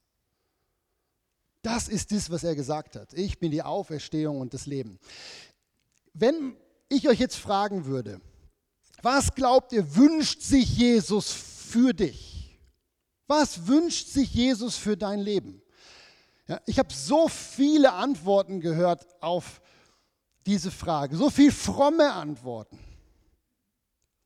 Das 1.63 1.89
ist 1.89 2.13
das, 2.13 2.31
was 2.31 2.43
er 2.43 2.55
gesagt 2.55 2.97
hat. 2.97 3.13
Ich 3.13 3.39
bin 3.39 3.51
die 3.51 3.63
Auferstehung 3.63 4.41
und 4.41 4.55
das 4.55 4.67
Leben. 4.67 4.99
Wenn 6.15 6.57
ich 6.89 7.09
euch 7.09 7.19
jetzt 7.19 7.37
fragen 7.37 7.85
würde, 7.85 8.21
was 9.03 9.35
glaubt 9.35 9.73
ihr, 9.73 9.97
wünscht 9.97 10.41
sich 10.41 10.77
Jesus 10.77 11.33
für 11.33 11.93
dich? 11.93 12.59
Was 13.27 13.67
wünscht 13.67 14.09
sich 14.09 14.33
Jesus 14.33 14.77
für 14.77 14.97
dein 14.97 15.21
Leben? 15.21 15.63
Ja, 16.47 16.61
ich 16.67 16.79
habe 16.79 16.93
so 16.93 17.29
viele 17.29 17.93
Antworten 17.93 18.61
gehört 18.61 19.07
auf 19.23 19.61
diese 20.47 20.71
Frage, 20.71 21.17
so 21.17 21.31
viele 21.31 21.53
fromme 21.53 22.13
Antworten. 22.13 22.79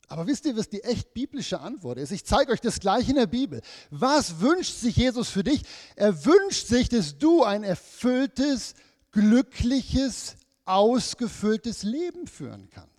Aber 0.08 0.26
wisst 0.26 0.44
ihr, 0.44 0.56
was 0.56 0.68
die 0.68 0.82
echt 0.82 1.14
biblische 1.14 1.60
Antwort 1.60 1.98
ist? 1.98 2.12
Ich 2.12 2.24
zeige 2.24 2.52
euch 2.52 2.60
das 2.60 2.78
gleich 2.78 3.08
in 3.08 3.16
der 3.16 3.26
Bibel. 3.26 3.62
Was 3.90 4.40
wünscht 4.40 4.74
sich 4.74 4.96
Jesus 4.96 5.30
für 5.30 5.42
dich? 5.42 5.62
Er 5.96 6.24
wünscht 6.24 6.66
sich, 6.66 6.88
dass 6.88 7.18
du 7.18 7.42
ein 7.42 7.64
erfülltes, 7.64 8.74
glückliches, 9.12 10.36
ausgefülltes 10.66 11.82
Leben 11.82 12.26
führen 12.26 12.68
kannst. 12.70 12.94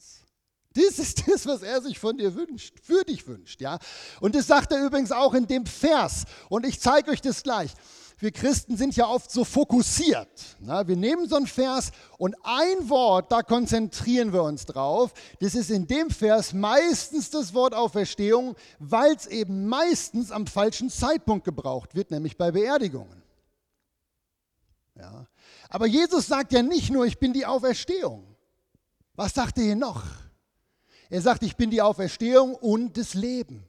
Das 0.73 0.99
ist 0.99 1.27
das, 1.27 1.45
was 1.45 1.61
er 1.61 1.81
sich 1.81 1.99
von 1.99 2.17
dir 2.17 2.35
wünscht, 2.35 2.79
für 2.83 3.03
dich 3.05 3.27
wünscht, 3.27 3.61
ja. 3.61 3.79
Und 4.19 4.35
das 4.35 4.47
sagt 4.47 4.73
er 4.73 4.85
übrigens 4.85 5.11
auch 5.11 5.33
in 5.33 5.47
dem 5.47 5.65
Vers. 5.65 6.25
Und 6.49 6.65
ich 6.65 6.81
zeige 6.81 7.11
euch 7.11 7.21
das 7.21 7.43
gleich. 7.43 7.71
Wir 8.17 8.31
Christen 8.31 8.77
sind 8.77 8.95
ja 8.95 9.07
oft 9.07 9.29
so 9.29 9.43
fokussiert. 9.43 10.29
Na, 10.59 10.87
wir 10.87 10.95
nehmen 10.95 11.27
so 11.27 11.35
einen 11.35 11.47
Vers 11.47 11.91
und 12.17 12.35
ein 12.43 12.89
Wort, 12.89 13.31
da 13.31 13.41
konzentrieren 13.41 14.31
wir 14.31 14.43
uns 14.43 14.65
drauf. 14.65 15.13
Das 15.41 15.53
ist 15.53 15.69
in 15.69 15.85
dem 15.85 16.09
Vers 16.09 16.53
meistens 16.53 17.29
das 17.29 17.53
Wort 17.53 17.73
Auferstehung, 17.73 18.55
weil 18.79 19.15
es 19.15 19.27
eben 19.27 19.67
meistens 19.67 20.31
am 20.31 20.47
falschen 20.47 20.89
Zeitpunkt 20.89 21.43
gebraucht 21.43 21.93
wird, 21.93 22.09
nämlich 22.09 22.37
bei 22.37 22.51
Beerdigungen. 22.51 23.21
Ja. 24.95 25.27
Aber 25.67 25.85
Jesus 25.85 26.27
sagt 26.27 26.53
ja 26.53 26.61
nicht 26.61 26.91
nur, 26.91 27.05
ich 27.05 27.19
bin 27.19 27.33
die 27.33 27.45
Auferstehung. 27.45 28.35
Was 29.15 29.33
sagt 29.33 29.57
er 29.57 29.65
hier 29.65 29.75
noch? 29.75 30.03
Er 31.09 31.21
sagt, 31.21 31.43
ich 31.43 31.57
bin 31.57 31.69
die 31.69 31.81
Auferstehung 31.81 32.55
und 32.55 32.97
das 32.97 33.13
Leben. 33.13 33.67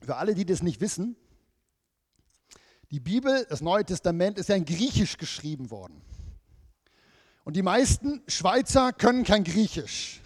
Für 0.00 0.16
alle, 0.16 0.34
die 0.34 0.44
das 0.44 0.62
nicht 0.62 0.80
wissen, 0.80 1.16
die 2.92 3.00
Bibel, 3.00 3.46
das 3.48 3.62
Neue 3.62 3.84
Testament, 3.86 4.38
ist 4.38 4.50
ja 4.50 4.54
in 4.54 4.66
Griechisch 4.66 5.16
geschrieben 5.16 5.70
worden. 5.70 6.02
Und 7.42 7.56
die 7.56 7.62
meisten 7.62 8.22
Schweizer 8.28 8.92
können 8.92 9.24
kein 9.24 9.44
Griechisch. 9.44 10.20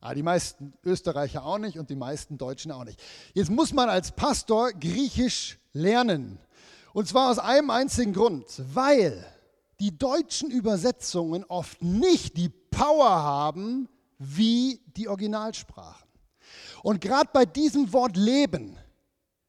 Ah, 0.00 0.14
die 0.14 0.22
meisten 0.22 0.74
Österreicher 0.84 1.44
auch 1.44 1.58
nicht 1.58 1.76
und 1.76 1.90
die 1.90 1.96
meisten 1.96 2.38
Deutschen 2.38 2.70
auch 2.70 2.84
nicht. 2.84 3.02
Jetzt 3.32 3.50
muss 3.50 3.72
man 3.72 3.88
als 3.88 4.12
Pastor 4.12 4.72
Griechisch 4.72 5.58
lernen. 5.72 6.38
Und 6.92 7.08
zwar 7.08 7.30
aus 7.30 7.40
einem 7.40 7.70
einzigen 7.70 8.12
Grund, 8.12 8.46
weil 8.72 9.26
die 9.80 9.98
deutschen 9.98 10.50
Übersetzungen 10.50 11.42
oft 11.44 11.82
nicht 11.82 12.36
die 12.36 12.48
Power 12.48 13.10
haben 13.10 13.88
wie 14.18 14.80
die 14.96 15.08
Originalsprachen. 15.08 16.08
Und 16.84 17.00
gerade 17.00 17.30
bei 17.32 17.44
diesem 17.44 17.92
Wort 17.92 18.16
Leben 18.16 18.78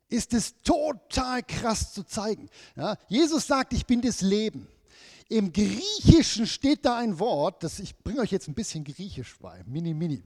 ist 0.10 0.34
es 0.34 0.56
total 0.62 1.44
krass 1.44 1.94
zu 1.94 2.04
zeigen. 2.04 2.50
Ja, 2.76 2.96
Jesus 3.08 3.48
sagt, 3.48 3.74
ich 3.74 3.86
bin 3.86 4.02
das 4.02 4.22
Leben. 4.22 4.68
Im 5.28 5.52
Griechischen 5.52 6.46
steht 6.46 6.86
da 6.86 6.98
ein 6.98 7.18
Wort, 7.18 7.64
das 7.64 7.80
ich 7.80 7.98
bringe 7.98 8.22
euch 8.22 8.32
jetzt 8.32 8.48
ein 8.48 8.54
bisschen 8.54 8.84
Griechisch 8.84 9.36
bei, 9.40 9.64
mini 9.66 9.94
mini. 9.94 10.24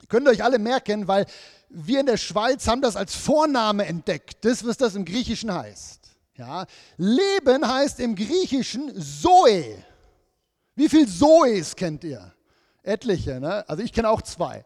Ihr 0.00 0.08
könnt 0.08 0.28
euch 0.28 0.44
alle 0.44 0.58
merken, 0.58 1.08
weil 1.08 1.26
wir 1.70 2.00
in 2.00 2.06
der 2.06 2.18
Schweiz 2.18 2.68
haben 2.68 2.82
das 2.82 2.94
als 2.94 3.14
Vorname 3.14 3.86
entdeckt, 3.86 4.44
das 4.44 4.64
was 4.64 4.76
das 4.76 4.94
im 4.94 5.04
Griechischen 5.04 5.52
heißt. 5.52 5.98
Ja, 6.36 6.66
Leben 6.96 7.66
heißt 7.66 7.98
im 8.00 8.14
Griechischen 8.14 9.00
Zoe. 9.00 9.82
Wie 10.76 10.88
viel 10.88 11.08
Zoes 11.08 11.74
kennt 11.74 12.04
ihr? 12.04 12.32
Etliche, 12.84 13.40
ne? 13.40 13.68
also 13.68 13.82
ich 13.82 13.92
kenne 13.92 14.08
auch 14.08 14.22
zwei. 14.22 14.64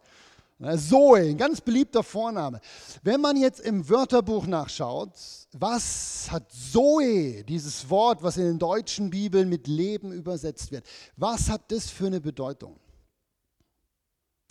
Ne, 0.62 0.78
Zoe, 0.78 1.30
ein 1.30 1.36
ganz 1.36 1.60
beliebter 1.60 2.04
Vorname. 2.04 2.60
Wenn 3.02 3.20
man 3.20 3.36
jetzt 3.36 3.58
im 3.58 3.88
Wörterbuch 3.88 4.46
nachschaut, 4.46 5.10
was 5.50 6.28
hat 6.30 6.52
Zoe, 6.52 7.42
dieses 7.42 7.90
Wort, 7.90 8.22
was 8.22 8.36
in 8.36 8.44
den 8.44 8.58
deutschen 8.60 9.10
Bibeln 9.10 9.48
mit 9.48 9.66
Leben 9.66 10.12
übersetzt 10.12 10.70
wird, 10.70 10.86
was 11.16 11.50
hat 11.50 11.62
das 11.72 11.90
für 11.90 12.06
eine 12.06 12.20
Bedeutung? 12.20 12.78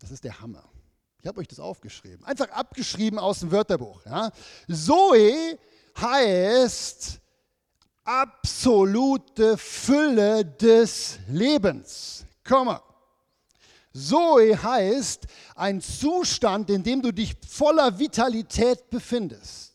Das 0.01 0.11
ist 0.11 0.25
der 0.25 0.41
Hammer. 0.41 0.65
Ich 1.21 1.27
habe 1.27 1.39
euch 1.39 1.47
das 1.47 1.61
aufgeschrieben. 1.61 2.25
Einfach 2.25 2.49
abgeschrieben 2.49 3.17
aus 3.17 3.39
dem 3.39 3.51
Wörterbuch. 3.53 4.05
Ja? 4.05 4.31
Zoe 4.69 5.57
heißt 5.97 7.21
absolute 8.03 9.57
Fülle 9.57 10.43
des 10.43 11.19
Lebens. 11.29 12.25
Komma. 12.43 12.83
Zoe 13.93 14.61
heißt 14.61 15.27
ein 15.55 15.81
Zustand, 15.81 16.69
in 16.69 16.83
dem 16.83 17.01
du 17.01 17.11
dich 17.11 17.35
voller 17.47 17.99
Vitalität 17.99 18.89
befindest. 18.89 19.73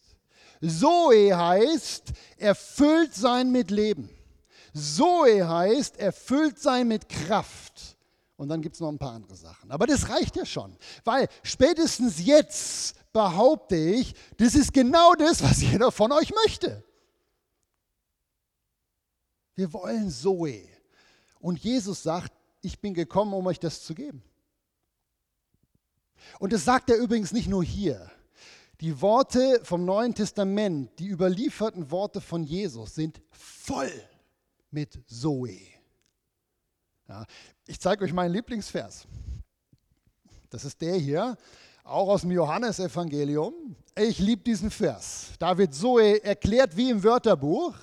Zoe 0.62 1.36
heißt 1.36 2.12
erfüllt 2.38 3.14
sein 3.14 3.50
mit 3.50 3.70
Leben. 3.70 4.08
Zoe 4.74 5.46
heißt 5.46 5.98
erfüllt 5.98 6.58
sein 6.58 6.88
mit 6.88 7.08
Kraft. 7.08 7.96
Und 8.36 8.48
dann 8.48 8.60
gibt 8.60 8.74
es 8.74 8.80
noch 8.80 8.88
ein 8.88 8.98
paar 8.98 9.12
andere 9.12 9.34
Sachen. 9.34 9.70
Aber 9.70 9.86
das 9.86 10.08
reicht 10.08 10.36
ja 10.36 10.44
schon, 10.44 10.76
weil 11.04 11.28
spätestens 11.42 12.24
jetzt 12.24 12.94
behaupte 13.12 13.76
ich, 13.76 14.14
das 14.36 14.54
ist 14.54 14.74
genau 14.74 15.14
das, 15.14 15.42
was 15.42 15.62
jeder 15.62 15.90
von 15.90 16.12
euch 16.12 16.32
möchte. 16.44 16.84
Wir 19.54 19.72
wollen 19.72 20.10
Zoe. 20.10 20.68
Und 21.40 21.58
Jesus 21.60 22.02
sagt, 22.02 22.32
ich 22.66 22.80
bin 22.80 22.94
gekommen, 22.94 23.32
um 23.32 23.46
euch 23.46 23.60
das 23.60 23.84
zu 23.84 23.94
geben. 23.94 24.22
Und 26.40 26.52
das 26.52 26.64
sagt 26.64 26.90
er 26.90 26.96
übrigens 26.96 27.32
nicht 27.32 27.48
nur 27.48 27.62
hier. 27.62 28.10
Die 28.80 29.00
Worte 29.00 29.60
vom 29.62 29.84
Neuen 29.84 30.14
Testament, 30.14 30.90
die 30.98 31.06
überlieferten 31.06 31.90
Worte 31.90 32.20
von 32.20 32.42
Jesus 32.42 32.94
sind 32.94 33.22
voll 33.30 33.92
mit 34.70 34.98
Zoe. 35.06 35.60
Ja, 37.08 37.24
ich 37.66 37.80
zeige 37.80 38.04
euch 38.04 38.12
meinen 38.12 38.32
Lieblingsvers. 38.32 39.06
Das 40.50 40.64
ist 40.64 40.80
der 40.80 40.96
hier, 40.96 41.36
auch 41.84 42.08
aus 42.08 42.22
dem 42.22 42.32
Johannesevangelium. 42.32 43.76
Ich 43.96 44.18
liebe 44.18 44.42
diesen 44.42 44.70
Vers. 44.70 45.30
Da 45.38 45.56
wird 45.56 45.72
Zoe 45.72 46.22
erklärt 46.22 46.76
wie 46.76 46.90
im 46.90 47.02
Wörterbuch. 47.02 47.74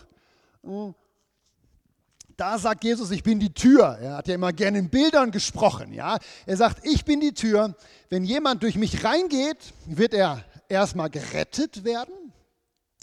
Da 2.37 2.57
sagt 2.57 2.83
Jesus, 2.83 3.11
ich 3.11 3.23
bin 3.23 3.39
die 3.39 3.53
Tür. 3.53 3.97
Er 4.01 4.17
hat 4.17 4.27
ja 4.27 4.35
immer 4.35 4.53
gerne 4.53 4.79
in 4.79 4.89
Bildern 4.89 5.31
gesprochen. 5.31 5.93
Ja? 5.93 6.17
Er 6.45 6.57
sagt, 6.57 6.85
ich 6.85 7.05
bin 7.05 7.19
die 7.19 7.33
Tür. 7.33 7.75
Wenn 8.09 8.23
jemand 8.23 8.63
durch 8.63 8.75
mich 8.75 9.03
reingeht, 9.03 9.57
wird 9.85 10.13
er 10.13 10.43
erstmal 10.67 11.09
gerettet 11.09 11.83
werden. 11.83 12.13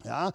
Ja, 0.05 0.33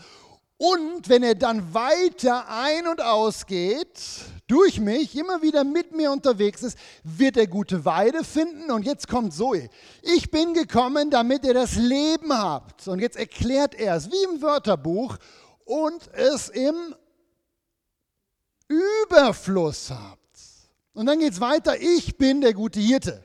und 0.58 1.10
wenn 1.10 1.24
er 1.24 1.36
dann 1.36 1.74
weiter 1.74 2.48
ein- 2.48 2.88
und 2.88 3.02
ausgeht, 3.02 4.00
durch 4.48 4.80
mich, 4.80 5.18
immer 5.18 5.42
wieder 5.42 5.66
mit 5.66 5.94
mir 5.94 6.12
unterwegs 6.12 6.64
ist, 6.64 6.78
wird 7.04 7.36
er 7.36 7.48
gute 7.48 7.84
Weide 7.84 8.24
finden. 8.24 8.72
Und 8.72 8.86
jetzt 8.86 9.10
kommt 9.10 9.34
Zoe. 9.34 9.70
Ich 10.02 10.32
bin 10.32 10.54
gekommen, 10.54 11.10
damit 11.10 11.46
ihr 11.46 11.54
das 11.54 11.75
Leben 11.75 12.32
habt. 12.32 12.88
Und 12.88 13.00
jetzt 13.00 13.18
erklärt 13.18 13.75
er 13.75 13.96
es, 13.96 14.10
wie 14.10 14.34
im 14.34 14.42
Wörterbuch, 14.42 15.18
und 15.66 16.14
es 16.14 16.48
im 16.50 16.96
Überfluss 18.67 19.91
habt. 19.91 20.22
Und 20.93 21.05
dann 21.07 21.19
geht 21.19 21.34
es 21.34 21.41
weiter, 21.41 21.79
ich 21.79 22.17
bin 22.17 22.41
der 22.41 22.53
gute 22.53 22.79
Hirte. 22.79 23.24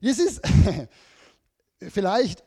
Das 0.00 0.18
ist 0.18 0.40
vielleicht 1.88 2.42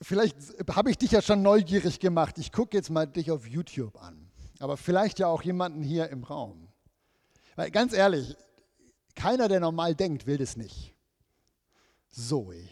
vielleicht 0.00 0.36
habe 0.70 0.90
ich 0.90 0.98
dich 0.98 1.10
ja 1.10 1.22
schon 1.22 1.42
neugierig 1.42 2.00
gemacht. 2.00 2.38
Ich 2.38 2.52
gucke 2.52 2.76
jetzt 2.76 2.90
mal 2.90 3.06
dich 3.06 3.30
auf 3.30 3.46
YouTube 3.46 4.00
an. 4.00 4.30
Aber 4.60 4.76
vielleicht 4.76 5.18
ja 5.18 5.28
auch 5.28 5.42
jemanden 5.42 5.82
hier 5.82 6.08
im 6.08 6.24
Raum. 6.24 6.68
Weil 7.56 7.70
ganz 7.70 7.92
ehrlich, 7.92 8.36
keiner, 9.14 9.48
der 9.48 9.60
normal 9.60 9.94
denkt, 9.94 10.26
will 10.26 10.38
das 10.38 10.56
nicht. 10.56 10.94
Zoe. 12.10 12.68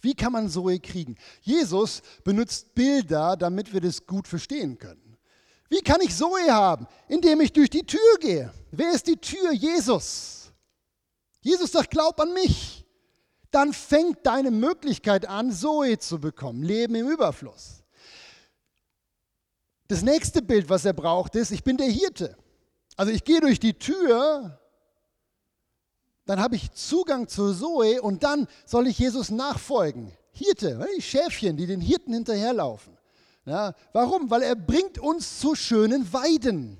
Wie 0.00 0.14
kann 0.14 0.32
man 0.32 0.48
Zoe 0.48 0.78
kriegen? 0.78 1.16
Jesus 1.40 2.02
benutzt 2.24 2.74
Bilder, 2.74 3.36
damit 3.36 3.72
wir 3.72 3.80
das 3.80 4.06
gut 4.06 4.28
verstehen 4.28 4.78
können. 4.78 5.05
Wie 5.68 5.80
kann 5.80 6.00
ich 6.00 6.14
Zoe 6.14 6.50
haben? 6.50 6.86
Indem 7.08 7.40
ich 7.40 7.52
durch 7.52 7.70
die 7.70 7.84
Tür 7.84 8.18
gehe. 8.20 8.52
Wer 8.70 8.92
ist 8.92 9.06
die 9.06 9.16
Tür? 9.16 9.52
Jesus. 9.52 10.52
Jesus 11.40 11.72
sagt, 11.72 11.90
glaub 11.90 12.20
an 12.20 12.32
mich 12.32 12.86
dann 13.56 13.72
fängt 13.72 14.26
deine 14.26 14.50
Möglichkeit 14.50 15.26
an, 15.26 15.50
Zoe 15.50 15.98
zu 15.98 16.20
bekommen, 16.20 16.62
Leben 16.62 16.94
im 16.94 17.08
Überfluss. 17.08 17.82
Das 19.88 20.02
nächste 20.02 20.42
Bild, 20.42 20.68
was 20.68 20.84
er 20.84 20.92
braucht, 20.92 21.36
ist, 21.36 21.52
ich 21.52 21.64
bin 21.64 21.78
der 21.78 21.88
Hirte. 21.88 22.36
Also 22.96 23.12
ich 23.12 23.24
gehe 23.24 23.40
durch 23.40 23.58
die 23.58 23.72
Tür, 23.72 24.60
dann 26.26 26.38
habe 26.38 26.56
ich 26.56 26.72
Zugang 26.72 27.28
zu 27.28 27.54
Zoe 27.54 28.02
und 28.02 28.24
dann 28.24 28.46
soll 28.66 28.88
ich 28.88 28.98
Jesus 28.98 29.30
nachfolgen. 29.30 30.12
Hirte, 30.32 30.86
die 30.94 31.00
Schäfchen, 31.00 31.56
die 31.56 31.66
den 31.66 31.80
Hirten 31.80 32.12
hinterherlaufen. 32.12 32.95
Ja, 33.46 33.74
warum? 33.92 34.28
Weil 34.28 34.42
er 34.42 34.56
bringt 34.56 34.98
uns 34.98 35.38
zu 35.38 35.54
schönen 35.54 36.12
Weiden. 36.12 36.78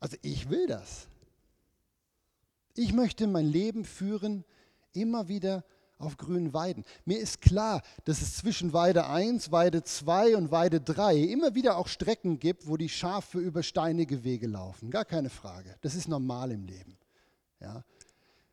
Also 0.00 0.16
ich 0.22 0.50
will 0.50 0.66
das. 0.66 1.06
Ich 2.74 2.92
möchte 2.92 3.26
mein 3.26 3.46
Leben 3.46 3.84
führen, 3.84 4.44
immer 4.92 5.28
wieder 5.28 5.64
auf 5.98 6.16
grünen 6.16 6.52
Weiden. 6.52 6.84
Mir 7.04 7.20
ist 7.20 7.40
klar, 7.40 7.82
dass 8.04 8.20
es 8.20 8.36
zwischen 8.36 8.72
Weide 8.72 9.06
1, 9.06 9.52
Weide 9.52 9.84
2 9.84 10.36
und 10.36 10.50
Weide 10.50 10.80
3 10.80 11.16
immer 11.16 11.54
wieder 11.54 11.76
auch 11.76 11.86
Strecken 11.86 12.40
gibt, 12.40 12.66
wo 12.66 12.76
die 12.76 12.88
Schafe 12.88 13.38
über 13.38 13.62
steinige 13.62 14.24
Wege 14.24 14.48
laufen. 14.48 14.90
Gar 14.90 15.04
keine 15.04 15.30
Frage. 15.30 15.76
Das 15.82 15.94
ist 15.94 16.08
normal 16.08 16.50
im 16.50 16.66
Leben. 16.66 16.98
Ja. 17.60 17.84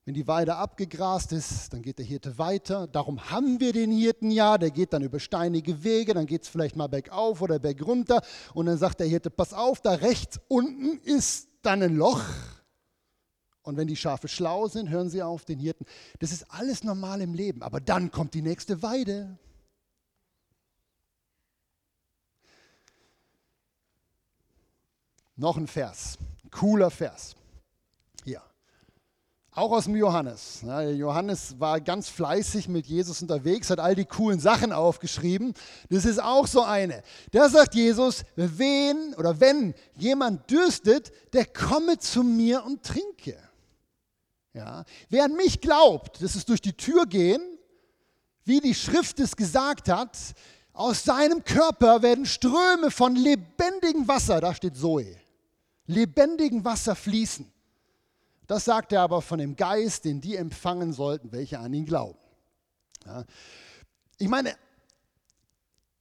Wenn 0.09 0.15
die 0.15 0.27
Weide 0.27 0.55
abgegrast 0.55 1.33
ist, 1.33 1.71
dann 1.71 1.83
geht 1.83 1.99
der 1.99 2.05
Hirte 2.07 2.39
weiter. 2.39 2.87
Darum 2.87 3.29
haben 3.29 3.59
wir 3.59 3.73
den 3.73 3.91
Hirten 3.91 4.31
ja. 4.31 4.57
Der 4.57 4.71
geht 4.71 4.91
dann 4.91 5.03
über 5.03 5.19
steinige 5.19 5.83
Wege, 5.83 6.15
dann 6.15 6.25
geht 6.25 6.41
es 6.41 6.49
vielleicht 6.49 6.75
mal 6.75 6.87
bergauf 6.87 7.43
oder 7.43 7.59
bergunter. 7.59 8.23
Und 8.55 8.65
dann 8.65 8.79
sagt 8.79 9.01
der 9.01 9.05
Hirte, 9.05 9.29
pass 9.29 9.53
auf, 9.53 9.81
da 9.81 9.93
rechts 9.93 10.39
unten 10.47 10.97
ist 11.03 11.49
dann 11.61 11.83
ein 11.83 11.95
Loch 11.95 12.23
und 13.61 13.77
wenn 13.77 13.87
die 13.87 13.95
Schafe 13.95 14.27
schlau 14.27 14.67
sind, 14.67 14.89
hören 14.89 15.11
sie 15.11 15.21
auf 15.21 15.45
den 15.45 15.59
Hirten. 15.59 15.85
Das 16.17 16.31
ist 16.31 16.49
alles 16.49 16.83
normal 16.83 17.21
im 17.21 17.35
Leben. 17.35 17.61
Aber 17.61 17.79
dann 17.79 18.09
kommt 18.09 18.33
die 18.33 18.41
nächste 18.41 18.81
Weide. 18.81 19.37
Noch 25.35 25.55
ein 25.55 25.67
Vers, 25.67 26.17
cooler 26.49 26.89
Vers. 26.89 27.35
Hier. 28.23 28.48
Auch 29.51 29.71
aus 29.71 29.85
dem 29.85 29.95
Johannes. 29.95 30.61
Ja, 30.63 30.81
Johannes 30.81 31.59
war 31.59 31.81
ganz 31.81 32.07
fleißig 32.07 32.67
mit 32.67 32.85
Jesus 32.85 33.21
unterwegs, 33.21 33.69
hat 33.71 33.79
all 33.79 33.95
die 33.95 34.05
coolen 34.05 34.39
Sachen 34.39 34.71
aufgeschrieben. 34.71 35.53
Das 35.89 36.05
ist 36.05 36.21
auch 36.21 36.45
so 36.45 36.61
eine. 36.61 37.01
Da 37.31 37.49
sagt 37.49 37.73
Jesus, 37.73 38.23
wen 38.35 39.15
oder 39.15 39.39
wenn 39.39 39.73
jemand 39.95 40.49
dürstet, 40.51 41.11
der 41.33 41.45
komme 41.45 41.97
zu 41.97 42.23
mir 42.23 42.63
und 42.63 42.83
trinke. 42.83 43.37
Ja. 44.53 44.83
Wer 45.09 45.25
an 45.25 45.33
mich 45.33 45.61
glaubt, 45.61 46.21
das 46.21 46.35
ist 46.35 46.49
durch 46.49 46.61
die 46.61 46.73
Tür 46.73 47.05
gehen, 47.05 47.41
wie 48.45 48.59
die 48.59 48.75
Schrift 48.75 49.19
es 49.19 49.35
gesagt 49.35 49.89
hat, 49.89 50.17
aus 50.73 51.03
seinem 51.03 51.43
Körper 51.43 52.01
werden 52.01 52.25
Ströme 52.25 52.91
von 52.91 53.15
lebendigem 53.15 54.07
Wasser, 54.07 54.39
da 54.41 54.53
steht 54.53 54.77
Zoe, 54.77 55.17
lebendigem 55.87 56.63
Wasser 56.63 56.95
fließen. 56.95 57.51
Das 58.49 58.65
sagt 58.65 58.93
er 58.93 59.01
aber 59.01 59.21
von 59.21 59.37
dem 59.37 59.55
Geist, 59.55 60.05
den 60.05 60.21
die 60.21 60.35
empfangen 60.35 60.91
sollten, 60.91 61.31
welche 61.31 61.59
an 61.59 61.71
ihn 61.71 61.85
glauben. 61.85 62.17
Ja. 63.05 63.23
Ich 64.17 64.27
meine, 64.27 64.55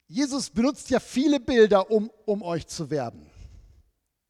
Jesus 0.07 0.49
benutzt 0.49 0.89
ja 0.89 0.99
viele 0.99 1.41
Bilder, 1.41 1.91
um, 1.91 2.11
um 2.25 2.41
euch 2.41 2.67
zu 2.67 2.89
werben. 2.89 3.27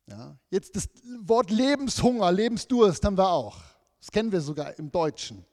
Ja. 0.08 0.36
Jetzt 0.50 0.74
das 0.74 0.88
Wort 1.20 1.52
Lebenshunger, 1.52 2.32
Lebensdurst 2.32 3.04
haben 3.04 3.16
wir 3.16 3.30
auch. 3.30 3.60
Das 4.00 4.10
kennen 4.10 4.32
wir 4.32 4.40
sogar 4.40 4.76
im 4.80 4.90
Deutschen. 4.90 5.44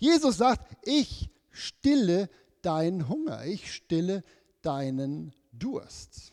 Jesus 0.00 0.38
sagt, 0.38 0.68
ich 0.82 1.30
stille 1.50 2.28
deinen 2.60 3.08
Hunger, 3.08 3.44
ich 3.44 3.72
stille 3.72 4.24
deinen 4.62 5.32
Durst. 5.52 6.32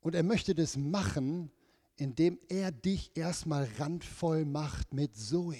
Und 0.00 0.16
er 0.16 0.24
möchte 0.24 0.52
das 0.52 0.76
machen, 0.76 1.52
indem 1.96 2.38
er 2.48 2.72
dich 2.72 3.12
erstmal 3.14 3.68
randvoll 3.78 4.44
macht 4.44 4.92
mit 4.92 5.16
Zoe, 5.16 5.56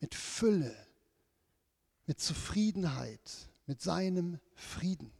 mit 0.00 0.14
Fülle, 0.14 0.74
mit 2.06 2.20
Zufriedenheit, 2.20 3.20
mit 3.66 3.80
seinem 3.80 4.38
Frieden. 4.54 5.12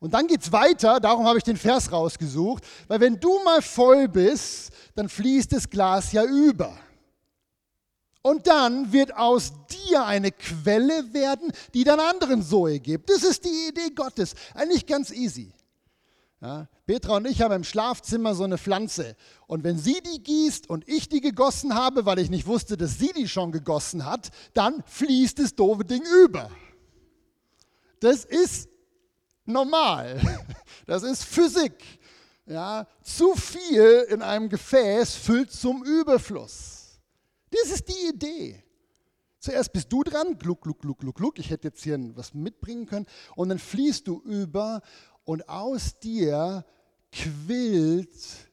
Und 0.00 0.14
dann 0.14 0.28
geht 0.28 0.42
es 0.42 0.52
weiter, 0.52 1.00
darum 1.00 1.26
habe 1.26 1.38
ich 1.38 1.44
den 1.44 1.56
Vers 1.56 1.90
rausgesucht, 1.90 2.64
weil 2.86 3.00
wenn 3.00 3.18
du 3.18 3.42
mal 3.42 3.62
voll 3.62 4.08
bist, 4.08 4.70
dann 4.94 5.08
fließt 5.08 5.52
das 5.52 5.68
Glas 5.68 6.12
ja 6.12 6.24
über. 6.24 6.78
Und 8.22 8.46
dann 8.46 8.92
wird 8.92 9.14
aus 9.16 9.52
dir 9.68 10.04
eine 10.04 10.30
Quelle 10.32 11.12
werden, 11.12 11.50
die 11.74 11.84
dann 11.84 11.98
anderen 11.98 12.42
Zoe 12.42 12.78
gibt. 12.78 13.10
Das 13.10 13.22
ist 13.22 13.44
die 13.44 13.68
Idee 13.68 13.90
Gottes. 13.94 14.34
Eigentlich 14.54 14.86
ganz 14.86 15.10
easy. 15.10 15.52
Ja, 16.40 16.68
Petra 16.86 17.16
und 17.16 17.26
ich 17.26 17.42
haben 17.42 17.52
im 17.52 17.64
Schlafzimmer 17.64 18.34
so 18.34 18.44
eine 18.44 18.58
Pflanze. 18.58 19.16
Und 19.48 19.64
wenn 19.64 19.76
sie 19.76 20.00
die 20.00 20.22
gießt 20.22 20.70
und 20.70 20.88
ich 20.88 21.08
die 21.08 21.20
gegossen 21.20 21.74
habe, 21.74 22.06
weil 22.06 22.20
ich 22.20 22.30
nicht 22.30 22.46
wusste, 22.46 22.76
dass 22.76 22.98
sie 22.98 23.12
die 23.12 23.26
schon 23.26 23.50
gegossen 23.50 24.04
hat, 24.04 24.30
dann 24.54 24.84
fließt 24.86 25.40
das 25.40 25.56
doofe 25.56 25.84
Ding 25.84 26.04
über. 26.24 26.50
Das 28.00 28.24
ist 28.24 28.68
normal. 29.44 30.20
Das 30.86 31.02
ist 31.02 31.22
Physik. 31.22 31.74
Ja, 32.46 32.86
zu 33.02 33.34
viel 33.34 34.06
in 34.08 34.22
einem 34.22 34.48
Gefäß 34.48 35.16
füllt 35.16 35.52
zum 35.52 35.84
Überfluss. 35.84 36.98
Das 37.50 37.70
ist 37.70 37.86
die 37.86 38.08
Idee. 38.08 38.64
Zuerst 39.38 39.70
bist 39.70 39.92
du 39.92 40.02
dran, 40.02 40.38
gluck, 40.38 40.62
gluck, 40.62 40.80
gluck, 40.80 40.98
gluck, 40.98 41.16
gluck. 41.16 41.38
Ich 41.38 41.50
hätte 41.50 41.68
jetzt 41.68 41.82
hier 41.82 41.98
was 42.16 42.32
mitbringen 42.32 42.86
können. 42.86 43.04
Und 43.36 43.50
dann 43.50 43.58
fließt 43.58 44.08
du 44.08 44.22
über 44.22 44.80
und 45.28 45.46
aus 45.46 45.98
dir 45.98 46.64
quillt 47.12 48.08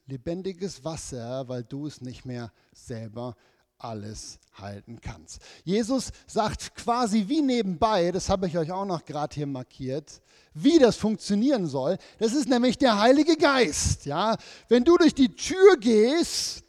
lebendiges 0.07 0.83
Wasser, 0.83 1.47
weil 1.47 1.63
du 1.63 1.88
es 1.88 2.01
nicht 2.01 2.25
mehr 2.25 2.51
selber 2.73 3.38
alles 3.77 4.39
halten 4.55 4.99
kannst. 4.99 5.39
Jesus 5.63 6.11
sagt 6.27 6.75
quasi 6.75 7.29
wie 7.29 7.41
nebenbei, 7.41 8.11
das 8.11 8.27
habe 8.27 8.47
ich 8.47 8.57
euch 8.57 8.73
auch 8.73 8.83
noch 8.83 9.05
gerade 9.05 9.33
hier 9.33 9.47
markiert, 9.47 10.21
wie 10.53 10.77
das 10.77 10.97
funktionieren 10.97 11.65
soll. 11.65 11.97
Das 12.17 12.33
ist 12.33 12.49
nämlich 12.49 12.77
der 12.77 12.99
Heilige 12.99 13.38
Geist. 13.38 14.05
Ja? 14.05 14.35
Wenn 14.67 14.83
du 14.83 14.97
durch 14.97 15.15
die 15.15 15.33
Tür 15.33 15.77
gehst, 15.77 16.65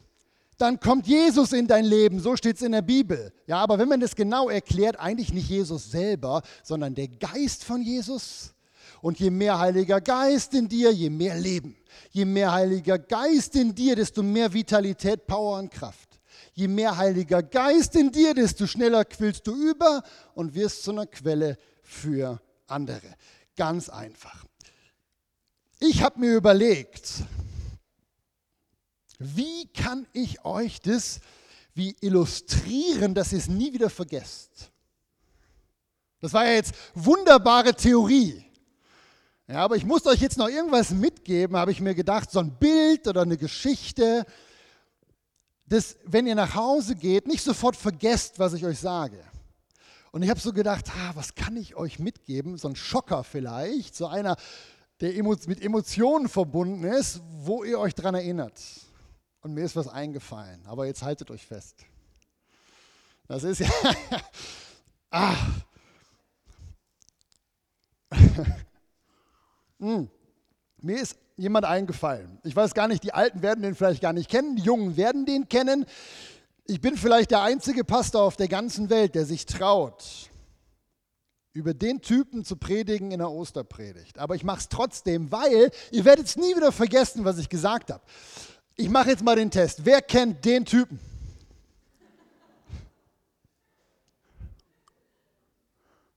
dann 0.57 0.79
kommt 0.79 1.05
Jesus 1.05 1.51
in 1.51 1.67
dein 1.67 1.83
Leben. 1.83 2.21
So 2.21 2.37
steht 2.37 2.55
es 2.55 2.61
in 2.61 2.71
der 2.71 2.81
Bibel. 2.81 3.33
Ja, 3.45 3.57
aber 3.57 3.77
wenn 3.77 3.89
man 3.89 3.99
das 3.99 4.15
genau 4.15 4.49
erklärt, 4.49 4.97
eigentlich 4.97 5.33
nicht 5.33 5.49
Jesus 5.49 5.91
selber, 5.91 6.43
sondern 6.63 6.95
der 6.95 7.09
Geist 7.09 7.65
von 7.65 7.81
Jesus. 7.81 8.53
Und 9.01 9.19
je 9.19 9.29
mehr 9.29 9.59
Heiliger 9.59 10.01
Geist 10.01 10.53
in 10.53 10.67
dir, 10.67 10.91
je 10.91 11.09
mehr 11.09 11.35
Leben. 11.35 11.75
Je 12.11 12.25
mehr 12.25 12.51
Heiliger 12.51 12.97
Geist 12.97 13.55
in 13.55 13.73
dir, 13.73 13.95
desto 13.95 14.23
mehr 14.23 14.51
Vitalität, 14.51 15.27
Power 15.27 15.59
und 15.59 15.71
Kraft. 15.71 16.19
Je 16.53 16.67
mehr 16.67 16.97
Heiliger 16.97 17.43
Geist 17.43 17.95
in 17.95 18.11
dir, 18.11 18.33
desto 18.33 18.65
schneller 18.65 19.05
quillst 19.05 19.45
du 19.45 19.55
über 19.55 20.03
und 20.33 20.55
wirst 20.55 20.83
zu 20.83 20.91
einer 20.91 21.05
Quelle 21.05 21.57
für 21.83 22.41
andere. 22.65 23.15
Ganz 23.55 23.89
einfach. 23.89 24.45
Ich 25.79 26.01
habe 26.01 26.19
mir 26.19 26.35
überlegt, 26.35 27.23
wie 29.19 29.67
kann 29.67 30.07
ich 30.13 30.43
euch 30.45 30.81
das 30.81 31.19
wie 31.73 31.95
illustrieren, 32.01 33.13
dass 33.13 33.31
ihr 33.31 33.39
es 33.39 33.47
nie 33.47 33.71
wieder 33.73 33.89
vergesst? 33.89 34.71
Das 36.19 36.33
war 36.33 36.45
ja 36.45 36.53
jetzt 36.53 36.73
wunderbare 36.95 37.75
Theorie. 37.75 38.43
Ja, 39.49 39.59
aber 39.63 39.77
ich 39.77 39.85
muss 39.85 40.05
euch 40.05 40.19
jetzt 40.19 40.37
noch 40.37 40.49
irgendwas 40.49 40.91
mitgeben, 40.91 41.55
habe 41.55 41.71
ich 41.71 41.79
mir 41.79 41.95
gedacht, 41.95 42.29
so 42.29 42.39
ein 42.39 42.57
Bild 42.57 43.07
oder 43.07 43.21
eine 43.21 43.37
Geschichte, 43.37 44.25
das, 45.65 45.95
wenn 46.03 46.27
ihr 46.27 46.35
nach 46.35 46.53
Hause 46.55 46.95
geht, 46.95 47.27
nicht 47.27 47.43
sofort 47.43 47.77
vergesst, 47.77 48.39
was 48.39 48.53
ich 48.53 48.65
euch 48.65 48.77
sage. 48.79 49.23
Und 50.11 50.21
ich 50.21 50.29
habe 50.29 50.39
so 50.39 50.51
gedacht, 50.51 50.85
ah, 50.89 51.11
was 51.15 51.33
kann 51.33 51.55
ich 51.55 51.75
euch 51.75 51.97
mitgeben? 51.97 52.57
So 52.57 52.67
ein 52.67 52.75
Schocker 52.75 53.23
vielleicht, 53.23 53.95
so 53.95 54.07
einer, 54.07 54.35
der 54.99 55.11
mit 55.23 55.61
Emotionen 55.61 56.27
verbunden 56.27 56.83
ist, 56.83 57.21
wo 57.29 57.63
ihr 57.63 57.79
euch 57.79 57.95
daran 57.95 58.15
erinnert. 58.15 58.59
Und 59.41 59.53
mir 59.53 59.63
ist 59.63 59.77
was 59.77 59.87
eingefallen, 59.87 60.65
aber 60.65 60.87
jetzt 60.87 61.03
haltet 61.03 61.31
euch 61.31 61.45
fest. 61.45 61.85
Das 63.27 63.43
ist 63.43 63.59
ja, 63.59 63.69
ah, 65.11 65.35
hm. 69.79 70.09
Mir 70.79 71.01
ist 71.01 71.17
jemand 71.37 71.65
eingefallen. 71.65 72.39
Ich 72.43 72.55
weiß 72.55 72.73
gar 72.73 72.87
nicht, 72.87 73.03
die 73.03 73.13
Alten 73.13 73.41
werden 73.41 73.61
den 73.61 73.75
vielleicht 73.75 74.01
gar 74.01 74.13
nicht 74.13 74.29
kennen, 74.29 74.55
die 74.55 74.63
Jungen 74.63 74.97
werden 74.97 75.25
den 75.25 75.47
kennen. 75.49 75.85
Ich 76.65 76.81
bin 76.81 76.97
vielleicht 76.97 77.31
der 77.31 77.41
einzige 77.41 77.83
Pastor 77.83 78.23
auf 78.23 78.35
der 78.35 78.47
ganzen 78.47 78.89
Welt, 78.89 79.15
der 79.15 79.25
sich 79.25 79.45
traut, 79.45 80.29
über 81.53 81.73
den 81.73 82.01
Typen 82.01 82.43
zu 82.43 82.57
predigen 82.57 83.11
in 83.11 83.19
der 83.19 83.31
Osterpredigt. 83.31 84.19
Aber 84.19 84.35
ich 84.35 84.43
mache 84.43 84.59
es 84.59 84.69
trotzdem, 84.69 85.31
weil 85.31 85.71
ihr 85.91 86.05
werdet 86.05 86.27
es 86.27 86.35
nie 86.35 86.55
wieder 86.55 86.71
vergessen, 86.71 87.23
was 87.25 87.37
ich 87.37 87.49
gesagt 87.49 87.91
habe. 87.91 88.03
Ich 88.75 88.89
mache 88.89 89.09
jetzt 89.09 89.23
mal 89.23 89.35
den 89.35 89.49
Test. 89.49 89.85
Wer 89.85 90.01
kennt 90.01 90.43
den 90.45 90.65
Typen? 90.65 90.99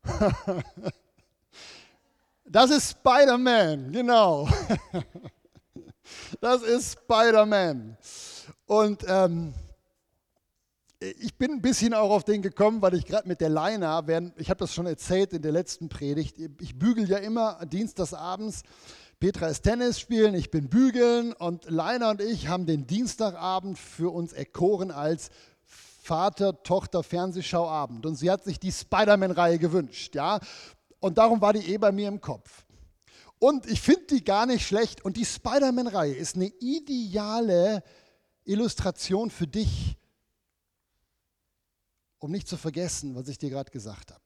Das 2.53 2.73
ist 2.73 2.91
Spider-Man, 2.91 3.93
genau. 3.93 4.49
Das 6.41 6.63
ist 6.63 6.99
Spider-Man. 6.99 7.97
Und 8.67 9.05
ähm, 9.07 9.55
ich 10.99 11.39
bin 11.39 11.53
ein 11.53 11.63
bisschen 11.63 11.95
auch 11.95 12.11
auf 12.11 12.25
den 12.25 12.43
gekommen, 12.43 12.83
weil 12.83 12.95
ich 12.95 13.07
gerade 13.07 13.29
mit 13.29 13.41
der 13.41 13.51
Leina, 13.51 14.05
ich 14.37 14.51
habe 14.51 14.59
das 14.59 14.75
schon 14.75 14.87
erzählt 14.87 15.33
in 15.33 15.43
der 15.43 15.53
letzten 15.53 15.89
Predigt, 15.89 16.39
ich 16.61 16.77
bügel 16.77 17.09
ja 17.09 17.19
immer 17.19 17.65
dienstagsabends. 17.67 18.65
Petra 19.21 19.47
ist 19.47 19.63
Tennis 19.63 20.01
spielen, 20.01 20.35
ich 20.35 20.51
bin 20.51 20.69
bügeln 20.69 21.33
und 21.35 21.71
Leina 21.71 22.11
und 22.11 22.21
ich 22.21 22.49
haben 22.49 22.67
den 22.67 22.89
Dienstagabend 22.89 23.79
für 23.79 24.13
uns 24.13 24.33
erkoren 24.33 24.91
als 24.91 25.31
Vater-Tochter-Fernsehschauabend. 26.03 28.07
Und 28.07 28.17
sie 28.17 28.33
hat 28.33 28.43
sich 28.43 28.59
die 28.59 28.73
Spider-Man-Reihe 28.73 29.61
gewünscht. 29.61 30.17
Ja? 30.17 30.41
Und 31.01 31.19
darum 31.19 31.41
war 31.41 31.53
die 31.53 31.73
eh 31.73 31.79
bei 31.79 31.91
mir 31.91 32.09
im 32.09 32.21
Kopf. 32.21 32.65
Und 33.39 33.67
ich 33.67 33.81
finde 33.81 34.07
die 34.11 34.25
gar 34.25 34.47
nicht 34.47 34.67
schlecht. 34.67 35.05
Und 35.05 35.17
die 35.17 35.25
Spider-Man-Reihe 35.25 36.15
ist 36.15 36.37
eine 36.37 36.53
ideale 36.61 37.83
Illustration 38.45 39.31
für 39.31 39.47
dich, 39.47 39.97
um 42.19 42.31
nicht 42.31 42.47
zu 42.47 42.59
vergessen, 42.59 43.15
was 43.15 43.29
ich 43.29 43.39
dir 43.39 43.49
gerade 43.49 43.71
gesagt 43.71 44.13
habe. 44.13 44.21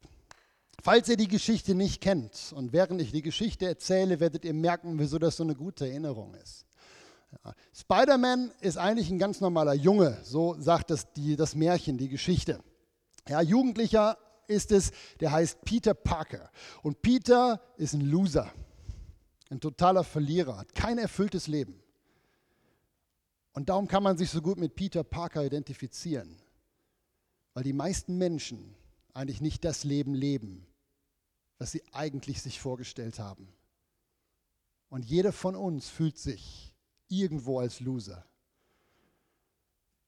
Falls 0.83 1.09
ihr 1.09 1.17
die 1.17 1.29
Geschichte 1.29 1.75
nicht 1.75 2.01
kennt 2.01 2.53
und 2.55 2.73
während 2.73 3.01
ich 3.01 3.13
die 3.13 3.23
Geschichte 3.23 3.67
erzähle, 3.67 4.21
werdet 4.21 4.45
ihr 4.45 4.53
merken, 4.53 4.99
wieso 4.99 5.19
das 5.19 5.37
so 5.37 5.45
eine 5.45 5.55
gute 5.55 5.89
Erinnerung 5.89 6.35
ist. 6.35 6.67
Ja. 7.45 7.55
Spider-Man 7.73 8.53
ist 8.61 8.77
eigentlich 8.77 9.11
ein 9.11 9.19
ganz 9.19 9.41
normaler 9.41 9.75
Junge, 9.75 10.19
so 10.25 10.57
sagt 10.59 10.91
das, 10.91 11.13
die, 11.13 11.37
das 11.37 11.55
Märchen, 11.55 11.97
die 11.99 12.09
Geschichte. 12.09 12.61
Ja, 13.29 13.41
Jugendlicher 13.41 14.19
ist 14.49 14.73
es, 14.73 14.93
der 15.21 15.33
heißt 15.33 15.63
Peter 15.65 15.95
Parker. 15.95 16.51
Und 16.83 17.03
Peter 17.03 17.61
ist 17.77 17.95
ein 17.95 18.01
Loser, 18.03 18.53
ein 19.51 19.61
totaler 19.61 20.05
Verlierer, 20.05 20.59
hat 20.59 20.75
kein 20.75 20.99
erfülltes 20.99 21.47
Leben. 21.47 21.83
Und 23.53 23.69
darum 23.69 23.87
kann 23.87 24.03
man 24.03 24.17
sich 24.19 24.31
so 24.31 24.43
gut 24.43 24.59
mit 24.59 24.75
Peter 24.75 25.05
Parker 25.05 25.45
identifizieren, 25.45 26.37
weil 27.55 27.63
die 27.63 27.73
meisten 27.73 28.19
Menschen 28.19 28.75
eigentlich 29.13 29.41
nicht 29.41 29.65
das 29.65 29.85
Leben 29.85 30.15
leben, 30.15 30.67
was 31.59 31.71
sie 31.71 31.83
eigentlich 31.93 32.43
sich 32.43 32.61
vorgestellt 32.61 33.21
haben. 33.21 33.49
Und 34.89 35.05
jeder 35.05 35.33
von 35.33 35.55
uns 35.55 35.89
fühlt 35.89 36.19
sich 36.19 36.75
irgendwo 37.09 37.61
als 37.61 37.81
Loser. 37.81 38.27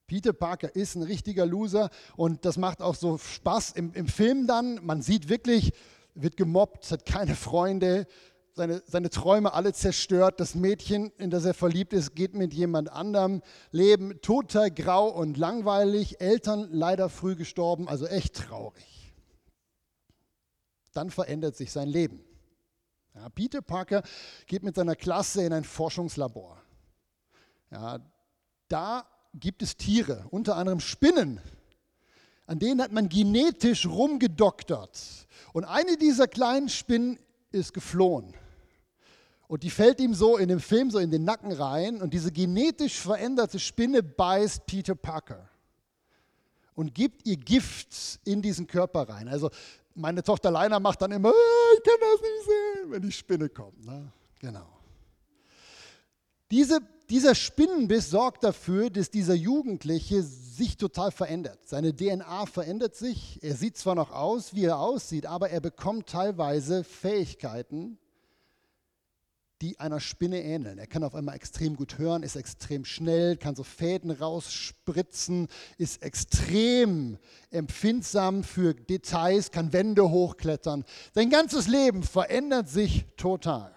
Peter 0.06 0.32
Parker 0.32 0.74
ist 0.74 0.94
ein 0.94 1.02
richtiger 1.02 1.46
Loser 1.46 1.90
und 2.16 2.44
das 2.44 2.56
macht 2.56 2.80
auch 2.80 2.94
so 2.94 3.18
Spaß 3.18 3.72
im, 3.72 3.92
im 3.92 4.06
Film 4.06 4.46
dann. 4.46 4.84
Man 4.84 5.02
sieht 5.02 5.28
wirklich, 5.28 5.72
wird 6.14 6.36
gemobbt, 6.36 6.90
hat 6.90 7.06
keine 7.06 7.34
Freunde, 7.34 8.06
seine, 8.56 8.82
seine 8.86 9.10
Träume 9.10 9.52
alle 9.52 9.72
zerstört. 9.72 10.40
Das 10.40 10.54
Mädchen, 10.54 11.12
in 11.18 11.30
das 11.30 11.44
er 11.44 11.54
verliebt 11.54 11.92
ist, 11.92 12.14
geht 12.14 12.34
mit 12.34 12.54
jemand 12.54 12.90
anderem. 12.90 13.42
Leben 13.70 14.20
total 14.22 14.70
grau 14.70 15.08
und 15.08 15.36
langweilig. 15.36 16.20
Eltern 16.20 16.68
leider 16.72 17.08
früh 17.08 17.36
gestorben, 17.36 17.88
also 17.88 18.06
echt 18.06 18.34
traurig. 18.34 19.12
Dann 20.94 21.10
verändert 21.10 21.56
sich 21.56 21.70
sein 21.72 21.88
Leben. 21.88 22.24
Ja, 23.14 23.28
Peter 23.28 23.60
Parker 23.60 24.02
geht 24.46 24.62
mit 24.62 24.76
seiner 24.76 24.96
Klasse 24.96 25.42
in 25.42 25.52
ein 25.52 25.64
Forschungslabor. 25.64 26.56
Ja, 27.70 27.98
da 28.68 29.06
gibt 29.38 29.62
es 29.62 29.76
Tiere, 29.76 30.26
unter 30.30 30.56
anderem 30.56 30.80
Spinnen. 30.80 31.40
An 32.46 32.58
denen 32.58 32.80
hat 32.80 32.92
man 32.92 33.08
genetisch 33.08 33.86
rumgedoktert. 33.86 34.98
Und 35.52 35.64
eine 35.64 35.96
dieser 35.96 36.28
kleinen 36.28 36.68
Spinnen 36.68 37.18
ist 37.50 37.74
geflohen. 37.74 38.34
Und 39.48 39.62
die 39.62 39.70
fällt 39.70 40.00
ihm 40.00 40.14
so 40.14 40.36
in 40.36 40.48
dem 40.48 40.60
Film 40.60 40.90
so 40.90 40.98
in 40.98 41.10
den 41.10 41.24
Nacken 41.24 41.52
rein. 41.52 42.00
Und 42.02 42.14
diese 42.14 42.32
genetisch 42.32 42.94
veränderte 42.98 43.58
Spinne 43.58 44.02
beißt 44.02 44.66
Peter 44.66 44.94
Parker 44.94 45.48
und 46.76 46.94
gibt 46.94 47.26
ihr 47.26 47.36
Gift 47.36 48.20
in 48.24 48.42
diesen 48.42 48.66
Körper 48.66 49.08
rein. 49.08 49.28
Also 49.28 49.50
meine 49.94 50.22
Tochter 50.22 50.50
Leina 50.50 50.78
macht 50.78 51.02
dann 51.02 51.10
immer, 51.10 51.30
ich 51.30 51.82
kann 51.82 51.96
das 52.00 52.20
nicht 52.20 52.44
sehen, 52.44 52.90
wenn 52.92 53.02
die 53.02 53.12
Spinne 53.12 53.48
kommt. 53.48 53.84
Ne? 53.84 54.12
Genau. 54.38 54.75
Diese 56.50 56.80
dieser 57.10 57.36
Spinnenbiss 57.36 58.10
sorgt 58.10 58.42
dafür, 58.42 58.90
dass 58.90 59.10
dieser 59.10 59.34
Jugendliche 59.34 60.22
sich 60.22 60.76
total 60.76 61.12
verändert. 61.12 61.60
Seine 61.64 61.94
DNA 61.94 62.46
verändert 62.46 62.96
sich. 62.96 63.38
Er 63.42 63.54
sieht 63.54 63.76
zwar 63.76 63.94
noch 63.94 64.10
aus, 64.10 64.54
wie 64.54 64.64
er 64.64 64.80
aussieht, 64.80 65.26
aber 65.26 65.50
er 65.50 65.60
bekommt 65.60 66.08
teilweise 66.08 66.82
Fähigkeiten, 66.82 67.98
die 69.62 69.78
einer 69.78 70.00
Spinne 70.00 70.42
ähneln. 70.42 70.78
Er 70.78 70.88
kann 70.88 71.04
auf 71.04 71.14
einmal 71.14 71.36
extrem 71.36 71.76
gut 71.76 71.96
hören, 71.96 72.24
ist 72.24 72.34
extrem 72.34 72.84
schnell, 72.84 73.36
kann 73.36 73.54
so 73.54 73.62
Fäden 73.62 74.10
rausspritzen, 74.10 75.46
ist 75.78 76.02
extrem 76.02 77.18
empfindsam 77.50 78.42
für 78.42 78.74
Details, 78.74 79.52
kann 79.52 79.72
Wände 79.72 80.10
hochklettern. 80.10 80.84
Sein 81.14 81.30
ganzes 81.30 81.68
Leben 81.68 82.02
verändert 82.02 82.68
sich 82.68 83.06
total. 83.16 83.75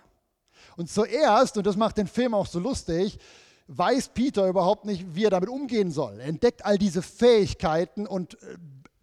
Und 0.79 0.89
zuerst, 0.89 1.57
und 1.57 1.67
das 1.67 1.75
macht 1.75 1.97
den 1.97 2.07
Film 2.07 2.33
auch 2.33 2.47
so 2.47 2.57
lustig, 2.57 3.19
weiß 3.67 4.11
Peter 4.13 4.47
überhaupt 4.47 4.85
nicht, 4.85 5.13
wie 5.13 5.25
er 5.25 5.29
damit 5.29 5.49
umgehen 5.49 5.91
soll. 5.91 6.21
Er 6.21 6.27
entdeckt 6.27 6.63
all 6.63 6.77
diese 6.77 7.01
Fähigkeiten 7.01 8.07
und 8.07 8.41
äh, 8.41 8.55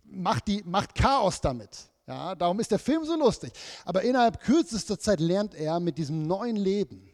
macht, 0.04 0.48
die, 0.48 0.62
macht 0.64 0.94
Chaos 0.94 1.42
damit. 1.42 1.68
Ja, 2.06 2.34
darum 2.34 2.60
ist 2.60 2.70
der 2.70 2.78
Film 2.78 3.04
so 3.04 3.14
lustig. 3.14 3.52
Aber 3.84 4.00
innerhalb 4.00 4.40
kürzester 4.40 4.98
Zeit 4.98 5.20
lernt 5.20 5.54
er 5.54 5.78
mit 5.78 5.98
diesem 5.98 6.22
neuen 6.22 6.56
Leben 6.56 7.10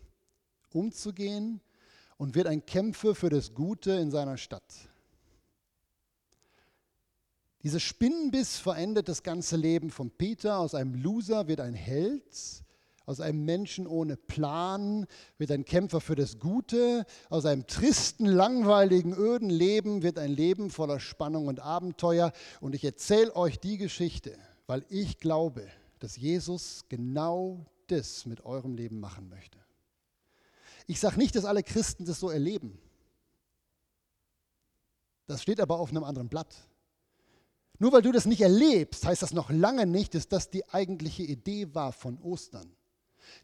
umzugehen 0.72 1.61
und 2.16 2.37
wird 2.37 2.46
ein 2.46 2.64
Kämpfer 2.64 3.16
für 3.16 3.31
das 3.31 3.55
Gute 3.55 3.90
in 3.90 4.12
seiner 4.12 4.37
Stadt. 4.37 4.62
Dieser 7.64 7.81
Spinnenbiss 7.81 8.59
verändert 8.59 9.09
das 9.09 9.25
ganze 9.25 9.57
Leben 9.57 9.90
von 9.90 10.12
Peter. 10.12 10.59
Aus 10.59 10.77
einem 10.77 10.94
Loser 10.94 11.48
wird 11.48 11.59
ein 11.59 11.75
Held 11.75 12.62
aus 13.05 13.21
einem 13.21 13.45
Menschen 13.45 13.87
ohne 13.87 14.17
Plan 14.17 15.07
wird 15.37 15.51
ein 15.51 15.65
Kämpfer 15.65 16.01
für 16.01 16.15
das 16.15 16.38
Gute. 16.38 17.05
Aus 17.31 17.47
einem 17.47 17.67
tristen, 17.67 18.27
langweiligen, 18.27 19.12
öden 19.12 19.51
Leben 19.51 20.03
wird 20.03 20.19
ein 20.19 20.31
Leben 20.31 20.71
voller 20.71 21.01
Spannung 21.01 21.49
und 21.49 21.61
Abenteuer. 21.61 22.33
Und 22.61 22.75
ich 22.75 22.85
erzähle 22.85 23.35
euch 23.35 23.59
die 23.59 23.77
Geschichte, 23.77 24.38
weil 24.67 24.85
ich 24.88 25.19
glaube, 25.19 25.67
dass 25.99 26.17
Jesus 26.17 26.85
genau 26.88 27.67
das 27.88 28.25
mit 28.27 28.45
eurem 28.45 28.75
Leben 28.75 29.01
machen 29.01 29.29
möchte. 29.29 29.59
Ich 30.87 31.01
sage 31.01 31.19
nicht, 31.19 31.35
dass 31.35 31.45
alle 31.45 31.62
Christen 31.62 32.05
das 32.05 32.21
so 32.21 32.31
erleben. 32.31 32.79
Das 35.27 35.43
steht 35.43 35.61
aber 35.61 35.79
auf 35.79 35.91
einem 35.91 36.05
anderen 36.05 36.29
Blatt. 36.29 36.55
Nur 37.79 37.93
weil 37.93 38.03
du 38.03 38.12
das 38.12 38.27
nicht 38.27 38.43
erlebst, 38.43 39.05
heißt 39.05 39.23
das 39.23 39.33
noch 39.33 39.51
lange 39.51 39.87
nicht, 39.87 40.15
dass 40.15 40.29
das 40.29 40.51
die 40.51 40.69
eigentliche 40.69 41.25
Idee 41.25 41.75
war 41.75 41.93
von 41.93 42.19
Ostern 42.21 42.73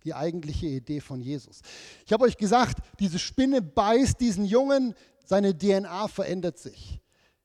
die 0.05 0.15
eigentliche 0.15 0.67
Idee 0.67 1.01
von 1.01 1.21
Jesus. 1.21 1.63
Ich 2.07 2.13
habe 2.13 2.25
euch 2.25 2.37
gesagt, 2.37 2.79
diese 2.99 3.19
Spinne 3.19 3.63
beißt 3.63 4.21
diesen 4.21 4.45
Jungen, 4.45 4.95
seine 5.25 5.57
DNA 5.57 6.09
verändert 6.09 6.59
sich. 6.59 7.01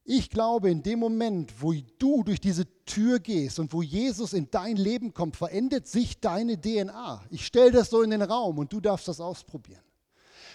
Ich 0.06 0.29
glaube, 0.29 0.69
in 0.69 0.84
dem 0.84 0.99
Moment, 0.99 1.53
wo 1.62 1.73
du 1.97 2.23
durch 2.23 2.41
diese 2.41 2.65
Tür 2.86 3.19
gehst 3.19 3.60
und 3.60 3.71
wo 3.71 3.82
Jesus 3.82 4.34
in 4.34 4.49
dein 4.51 4.75
Leben 4.75 5.13
kommt, 5.13 5.38
verändert 5.38 5.88
sich 5.88 6.19
deine 6.19 6.60
DNA. 6.60 7.23
Ich 7.29 7.45
stelle 7.45 7.71
das 7.71 7.89
so 7.89 8.01
in 8.01 8.10
den 8.10 8.21
Raum 8.21 8.58
und 8.58 8.73
du 8.73 8.82
darfst 8.82 9.08
das 9.08 9.21
ausprobieren. 9.21 9.82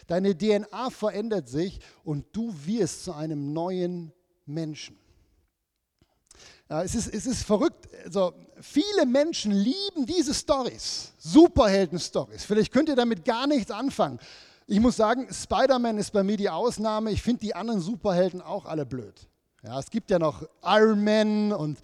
Deine 0.07 0.37
DNA 0.37 0.91
verändert 0.91 1.49
sich 1.49 1.81
und 2.05 2.27
du 2.33 2.55
wirst 2.67 3.05
zu 3.05 3.15
einem 3.15 3.53
neuen 3.53 4.13
Menschen. 4.45 4.99
Es, 6.69 6.95
ist, 6.95 7.15
es 7.15 7.27
ist 7.27 7.45
verrückt. 7.45 7.89
Also, 8.05 8.35
viele 8.61 9.07
Menschen 9.07 9.53
lieben 9.53 10.05
diese 10.05 10.35
Stories, 10.35 11.13
Superhelden-Stories. 11.17 12.45
Vielleicht 12.45 12.73
könnt 12.73 12.91
ihr 12.91 12.97
damit 12.97 13.25
gar 13.25 13.47
nichts 13.47 13.71
anfangen. 13.71 14.19
Ich 14.67 14.79
muss 14.79 14.97
sagen, 14.97 15.29
Spider-Man 15.33 15.97
ist 15.97 16.13
bei 16.13 16.23
mir 16.23 16.37
die 16.37 16.51
Ausnahme. 16.51 17.11
Ich 17.11 17.23
finde 17.23 17.41
die 17.41 17.55
anderen 17.55 17.81
Superhelden 17.81 18.43
auch 18.43 18.67
alle 18.67 18.85
blöd. 18.85 19.15
Ja, 19.63 19.79
es 19.79 19.89
gibt 19.89 20.11
ja 20.11 20.19
noch 20.19 20.47
Iron 20.63 21.03
Man 21.03 21.53
und, 21.53 21.79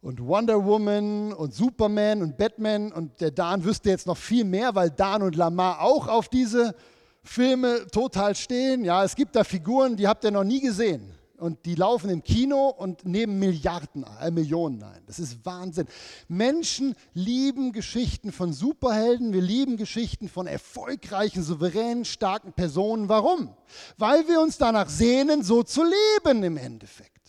und 0.00 0.26
Wonder 0.26 0.64
Woman 0.64 1.34
und 1.34 1.52
Superman 1.52 2.22
und 2.22 2.38
Batman 2.38 2.92
und 2.92 3.20
der 3.20 3.30
Dan 3.30 3.62
wüsste 3.62 3.90
jetzt 3.90 4.06
noch 4.06 4.16
viel 4.16 4.44
mehr, 4.44 4.74
weil 4.74 4.90
Dan 4.90 5.22
und 5.22 5.36
Lamar 5.36 5.82
auch 5.82 6.08
auf 6.08 6.30
diese 6.30 6.74
Filme 7.22 7.86
total 7.92 8.34
stehen. 8.34 8.84
Ja, 8.84 9.04
es 9.04 9.14
gibt 9.14 9.36
da 9.36 9.44
Figuren, 9.44 9.96
die 9.96 10.08
habt 10.08 10.24
ihr 10.24 10.30
noch 10.30 10.44
nie 10.44 10.60
gesehen 10.60 11.14
und 11.44 11.66
die 11.66 11.74
laufen 11.74 12.08
im 12.08 12.24
Kino 12.24 12.70
und 12.70 13.04
nehmen 13.04 13.38
Milliarden, 13.38 14.06
äh, 14.18 14.30
Millionen 14.30 14.82
ein. 14.82 15.02
Das 15.06 15.18
ist 15.18 15.44
Wahnsinn. 15.44 15.86
Menschen 16.26 16.94
lieben 17.12 17.72
Geschichten 17.72 18.32
von 18.32 18.54
Superhelden, 18.54 19.34
wir 19.34 19.42
lieben 19.42 19.76
Geschichten 19.76 20.30
von 20.30 20.46
erfolgreichen, 20.46 21.42
souveränen, 21.42 22.06
starken 22.06 22.54
Personen. 22.54 23.10
Warum? 23.10 23.54
Weil 23.98 24.26
wir 24.26 24.40
uns 24.40 24.56
danach 24.56 24.88
sehnen, 24.88 25.42
so 25.42 25.62
zu 25.62 25.82
leben 25.84 26.42
im 26.44 26.56
Endeffekt. 26.56 27.28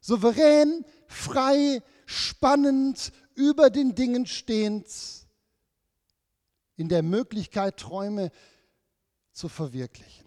Souverän, 0.00 0.84
frei, 1.08 1.82
spannend, 2.06 3.10
über 3.34 3.70
den 3.70 3.96
Dingen 3.96 4.26
stehend, 4.26 4.86
in 6.76 6.88
der 6.88 7.02
Möglichkeit, 7.02 7.76
Träume 7.76 8.30
zu 9.32 9.48
verwirklichen. 9.48 10.21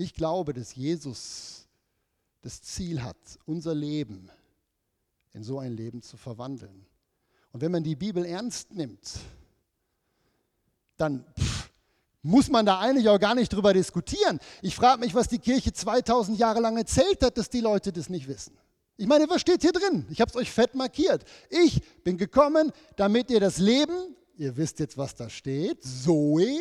Ich 0.00 0.14
glaube, 0.14 0.54
dass 0.54 0.74
Jesus 0.74 1.66
das 2.40 2.62
Ziel 2.62 3.02
hat, 3.02 3.18
unser 3.44 3.74
Leben 3.74 4.30
in 5.34 5.44
so 5.44 5.58
ein 5.58 5.76
Leben 5.76 6.00
zu 6.00 6.16
verwandeln. 6.16 6.86
Und 7.52 7.60
wenn 7.60 7.70
man 7.70 7.84
die 7.84 7.96
Bibel 7.96 8.24
ernst 8.24 8.72
nimmt, 8.72 9.18
dann 10.96 11.22
pff, 11.38 11.70
muss 12.22 12.48
man 12.48 12.64
da 12.64 12.80
eigentlich 12.80 13.10
auch 13.10 13.20
gar 13.20 13.34
nicht 13.34 13.52
drüber 13.52 13.74
diskutieren. 13.74 14.40
Ich 14.62 14.74
frage 14.74 15.00
mich, 15.00 15.14
was 15.14 15.28
die 15.28 15.38
Kirche 15.38 15.70
2000 15.70 16.38
Jahre 16.38 16.60
lang 16.60 16.78
erzählt 16.78 17.22
hat, 17.22 17.36
dass 17.36 17.50
die 17.50 17.60
Leute 17.60 17.92
das 17.92 18.08
nicht 18.08 18.26
wissen. 18.26 18.56
Ich 18.96 19.06
meine, 19.06 19.28
was 19.28 19.42
steht 19.42 19.60
hier 19.60 19.72
drin? 19.72 20.06
Ich 20.08 20.22
habe 20.22 20.30
es 20.30 20.36
euch 20.36 20.50
fett 20.50 20.74
markiert. 20.74 21.24
Ich 21.50 21.82
bin 22.04 22.16
gekommen, 22.16 22.72
damit 22.96 23.30
ihr 23.30 23.40
das 23.40 23.58
Leben, 23.58 24.16
ihr 24.38 24.56
wisst 24.56 24.78
jetzt, 24.78 24.96
was 24.96 25.14
da 25.14 25.28
steht, 25.28 25.84
Zoe, 25.84 26.58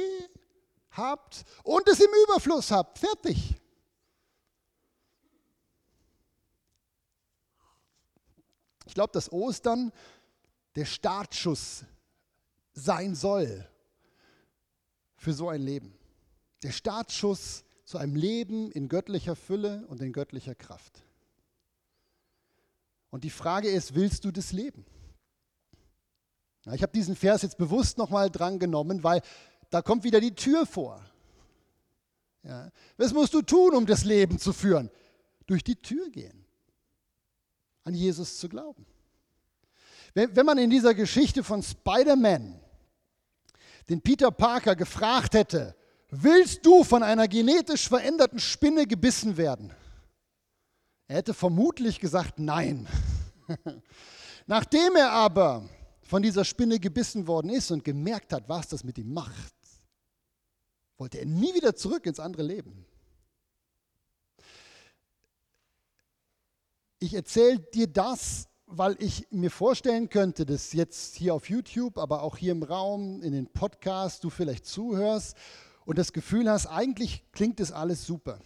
habt 0.91 1.43
und 1.63 1.87
es 1.87 1.99
im 1.99 2.11
Überfluss 2.25 2.71
habt. 2.71 2.99
Fertig. 2.99 3.55
Ich 8.85 8.93
glaube, 8.93 9.11
dass 9.13 9.31
Ostern 9.31 9.91
der 10.75 10.85
Startschuss 10.85 11.85
sein 12.73 13.13
soll 13.13 13.67
für 15.15 15.33
so 15.33 15.49
ein 15.49 15.61
Leben. 15.61 15.93
Der 16.63 16.71
Startschuss 16.71 17.63
zu 17.85 17.97
einem 17.97 18.15
Leben 18.15 18.71
in 18.71 18.87
göttlicher 18.87 19.35
Fülle 19.35 19.85
und 19.87 20.01
in 20.01 20.13
göttlicher 20.13 20.55
Kraft. 20.55 21.03
Und 23.09 23.23
die 23.23 23.29
Frage 23.29 23.69
ist, 23.69 23.95
willst 23.95 24.25
du 24.25 24.31
das 24.31 24.51
leben? 24.51 24.85
ich 26.73 26.83
habe 26.83 26.91
diesen 26.91 27.15
Vers 27.15 27.41
jetzt 27.41 27.57
bewusst 27.57 27.97
nochmal 27.97 28.29
drangenommen, 28.29 29.03
weil 29.03 29.21
da 29.69 29.81
kommt 29.81 30.03
wieder 30.03 30.19
die 30.19 30.33
Tür 30.33 30.65
vor. 30.65 31.03
Ja. 32.43 32.71
Was 32.97 33.13
musst 33.13 33.33
du 33.33 33.41
tun, 33.41 33.75
um 33.75 33.85
das 33.85 34.03
Leben 34.03 34.39
zu 34.39 34.53
führen? 34.53 34.89
Durch 35.45 35.63
die 35.63 35.75
Tür 35.75 36.09
gehen. 36.09 36.45
An 37.83 37.93
Jesus 37.93 38.37
zu 38.37 38.49
glauben. 38.49 38.85
Wenn, 40.13 40.35
wenn 40.35 40.45
man 40.45 40.57
in 40.57 40.69
dieser 40.69 40.93
Geschichte 40.93 41.43
von 41.43 41.61
Spider-Man 41.61 42.59
den 43.89 44.01
Peter 44.01 44.31
Parker 44.31 44.75
gefragt 44.75 45.33
hätte, 45.33 45.75
willst 46.09 46.65
du 46.65 46.83
von 46.83 47.03
einer 47.03 47.27
genetisch 47.27 47.87
veränderten 47.87 48.39
Spinne 48.39 48.85
gebissen 48.85 49.37
werden? 49.37 49.73
Er 51.07 51.17
hätte 51.17 51.33
vermutlich 51.33 51.99
gesagt, 51.99 52.39
nein. 52.39 52.87
Nachdem 54.47 54.95
er 54.95 55.11
aber 55.11 55.67
von 56.03 56.21
dieser 56.21 56.45
Spinne 56.45 56.79
gebissen 56.79 57.27
worden 57.27 57.49
ist 57.49 57.71
und 57.71 57.83
gemerkt 57.83 58.33
hat, 58.33 58.47
was 58.47 58.67
das 58.67 58.83
mit 58.83 58.97
ihm 58.97 59.13
macht, 59.13 59.58
wollte 60.99 61.19
er 61.19 61.25
nie 61.25 61.53
wieder 61.55 61.75
zurück 61.75 62.05
ins 62.05 62.19
andere 62.19 62.43
Leben. 62.43 62.85
Ich 66.99 67.13
erzähle 67.13 67.59
dir 67.59 67.87
das, 67.87 68.49
weil 68.65 68.97
ich 68.99 69.25
mir 69.31 69.49
vorstellen 69.49 70.09
könnte, 70.09 70.45
dass 70.45 70.73
jetzt 70.73 71.15
hier 71.15 71.33
auf 71.33 71.49
YouTube, 71.49 71.97
aber 71.97 72.21
auch 72.21 72.37
hier 72.37 72.51
im 72.51 72.61
Raum, 72.61 73.21
in 73.23 73.31
den 73.31 73.47
Podcasts, 73.47 74.19
du 74.19 74.29
vielleicht 74.29 74.65
zuhörst 74.65 75.37
und 75.85 75.97
das 75.97 76.11
Gefühl 76.11 76.49
hast, 76.49 76.67
eigentlich 76.67 77.23
klingt 77.31 77.61
das 77.61 77.71
alles 77.71 78.05
super. 78.05 78.39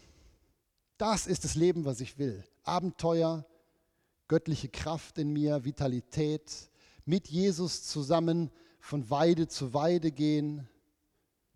Das 0.97 1.25
ist 1.25 1.43
das 1.43 1.55
Leben, 1.55 1.83
was 1.83 1.99
ich 1.99 2.19
will. 2.19 2.43
Abenteuer, 2.63 3.45
göttliche 4.27 4.69
Kraft 4.69 5.17
in 5.17 5.33
mir, 5.33 5.65
Vitalität, 5.65 6.69
mit 7.05 7.27
Jesus 7.27 7.83
zusammen 7.83 8.51
von 8.79 9.09
Weide 9.09 9.47
zu 9.47 9.73
Weide 9.73 10.11
gehen, 10.11 10.69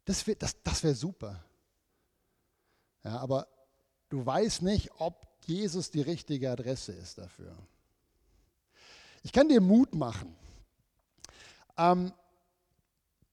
das 0.07 0.25
wäre 0.25 0.37
das, 0.37 0.55
das 0.63 0.83
wär 0.83 0.95
super. 0.95 1.43
Ja, 3.03 3.19
aber 3.19 3.47
du 4.09 4.25
weißt 4.25 4.61
nicht, 4.61 4.89
ob 4.99 5.27
Jesus 5.45 5.91
die 5.91 6.01
richtige 6.01 6.49
Adresse 6.49 6.93
ist 6.93 7.17
dafür. 7.17 7.55
Ich 9.21 9.33
kann 9.33 9.49
dir 9.49 9.59
Mut 9.59 9.93
machen. 9.93 10.33
Ähm, 11.77 12.13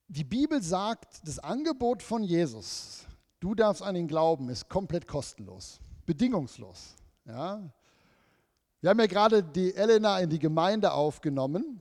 die 0.09 0.25
Bibel 0.25 0.61
sagt, 0.63 1.27
das 1.27 1.39
Angebot 1.39 2.03
von 2.03 2.25
Jesus, 2.25 3.05
du 3.39 3.55
darfst 3.55 3.83
an 3.83 3.95
ihn 3.95 4.09
glauben, 4.09 4.49
ist 4.49 4.69
komplett 4.69 5.07
kostenlos, 5.07 5.81
bedingungslos. 6.07 6.97
Ja? 7.25 7.63
Wir 8.81 8.91
haben 8.91 8.99
ja 8.99 9.07
gerade 9.07 9.45
die 9.45 9.75
Elena 9.75 10.19
in 10.19 10.29
die 10.29 10.41
Gemeinde 10.41 10.93
aufgenommen. 10.93 11.81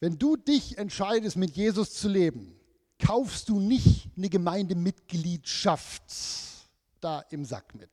Wenn 0.00 0.18
du 0.18 0.36
dich 0.36 0.78
entscheidest, 0.78 1.36
mit 1.36 1.54
Jesus 1.54 1.92
zu 1.92 2.08
leben, 2.08 2.58
kaufst 3.02 3.48
du 3.48 3.58
nicht 3.58 4.08
eine 4.16 4.28
Gemeindemitgliedschaft 4.28 6.02
da 7.00 7.20
im 7.30 7.44
Sack 7.44 7.74
mit. 7.74 7.90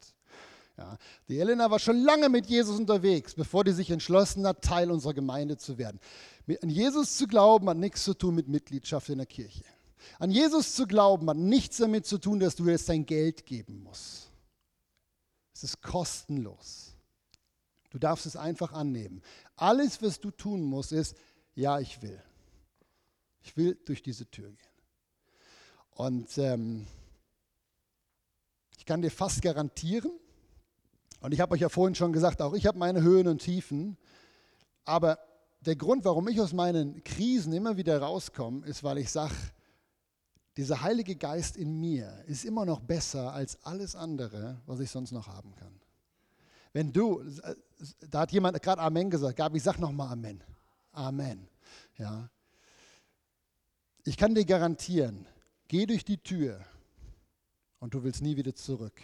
Ja, 0.78 0.98
die 1.28 1.40
Elena 1.40 1.70
war 1.70 1.80
schon 1.80 1.98
lange 2.04 2.30
mit 2.30 2.46
Jesus 2.46 2.80
unterwegs, 2.80 3.34
bevor 3.34 3.64
die 3.66 3.74
sich 3.74 3.90
entschlossen 3.92 4.48
hat, 4.48 4.62
Teil 4.62 4.92
unserer 4.92 5.14
Gemeinde 5.14 5.58
zu 5.58 5.78
werden. 5.78 6.00
An 6.62 6.70
Jesus 6.70 7.18
zu 7.18 7.28
glauben 7.28 7.68
hat 7.68 7.78
nichts 7.78 8.04
zu 8.04 8.14
tun 8.14 8.36
mit 8.36 8.48
Mitgliedschaft 8.48 9.10
in 9.10 9.18
der 9.18 9.28
Kirche. 9.28 9.66
An 10.20 10.32
Jesus 10.32 10.76
zu 10.76 10.88
glauben 10.88 11.30
hat 11.30 11.38
nichts 11.38 11.78
damit 11.78 12.06
zu 12.06 12.18
tun, 12.18 12.40
dass 12.40 12.56
du 12.56 12.70
jetzt 12.70 12.88
dein 12.88 13.06
Geld 13.06 13.46
geben 13.46 13.84
musst. 13.84 14.32
Es 15.54 15.64
ist 15.64 15.82
kostenlos. 15.82 16.96
Du 17.90 17.98
darfst 17.98 18.26
es 18.26 18.38
einfach 18.38 18.72
annehmen. 18.72 19.22
Alles, 19.56 20.02
was 20.02 20.20
du 20.20 20.32
tun 20.32 20.62
musst, 20.64 20.94
ist, 20.94 21.18
ja, 21.56 21.80
ich 21.80 22.02
will. 22.02 22.22
Ich 23.42 23.58
will 23.58 23.78
durch 23.86 24.02
diese 24.02 24.30
Tür 24.30 24.50
gehen. 24.50 24.70
Und 26.00 26.38
ähm, 26.38 26.88
ich 28.78 28.86
kann 28.86 29.02
dir 29.02 29.12
fast 29.12 29.42
garantieren, 29.42 30.12
und 31.20 31.34
ich 31.34 31.42
habe 31.42 31.54
euch 31.54 31.60
ja 31.60 31.68
vorhin 31.68 31.94
schon 31.94 32.14
gesagt, 32.14 32.42
auch 32.42 32.54
ich 32.54 32.66
habe 32.66 32.78
meine 32.78 33.02
Höhen 33.02 33.28
und 33.28 33.40
Tiefen, 33.40 33.98
aber 34.86 35.20
der 35.60 35.76
Grund, 35.76 36.06
warum 36.06 36.30
ich 36.30 36.40
aus 36.40 36.54
meinen 36.54 37.04
Krisen 37.04 37.52
immer 37.52 37.76
wieder 37.76 38.00
rauskomme, 38.00 38.66
ist, 38.66 38.82
weil 38.82 39.00
ich 39.00 39.12
sage, 39.12 39.36
dieser 40.56 40.82
Heilige 40.82 41.18
Geist 41.18 41.58
in 41.58 41.82
mir 41.82 42.24
ist 42.28 42.46
immer 42.46 42.64
noch 42.64 42.80
besser 42.80 43.34
als 43.34 43.62
alles 43.66 43.94
andere, 43.94 44.62
was 44.68 44.80
ich 44.80 44.90
sonst 44.90 45.12
noch 45.12 45.28
haben 45.28 45.54
kann. 45.56 45.82
Wenn 46.72 46.94
du, 46.94 47.22
da 48.10 48.22
hat 48.22 48.32
jemand 48.32 48.62
gerade 48.62 48.82
Amen 48.82 49.10
gesagt, 49.10 49.36
Gabi, 49.36 49.60
sag 49.60 49.80
nochmal 49.80 50.14
Amen. 50.14 50.42
Amen. 50.94 51.50
Ja. 51.98 52.30
Ich 54.06 54.16
kann 54.16 54.34
dir 54.34 54.46
garantieren, 54.46 55.26
Geh 55.70 55.86
durch 55.86 56.04
die 56.04 56.18
Tür 56.18 56.60
und 57.80 57.94
du 57.94 58.04
willst 58.04 58.24
nie 58.24 58.36
wieder 58.36 58.56
zurück. 58.56 59.00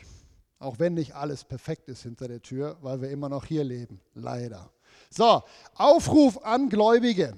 Auch 0.57 0.79
wenn 0.79 0.95
nicht 0.95 1.13
alles 1.13 1.43
perfekt 1.43 1.89
ist 1.89 2.01
hinter 2.01 2.27
der 2.27 2.41
Tür, 2.41 2.77
weil 2.81 3.01
wir 3.01 3.11
immer 3.11 3.29
noch 3.29 3.45
hier 3.45 3.63
leben. 3.63 4.01
Leider. 4.15 4.71
So, 5.11 5.43
Aufruf 5.75 6.43
an 6.43 6.69
Gläubige. 6.69 7.37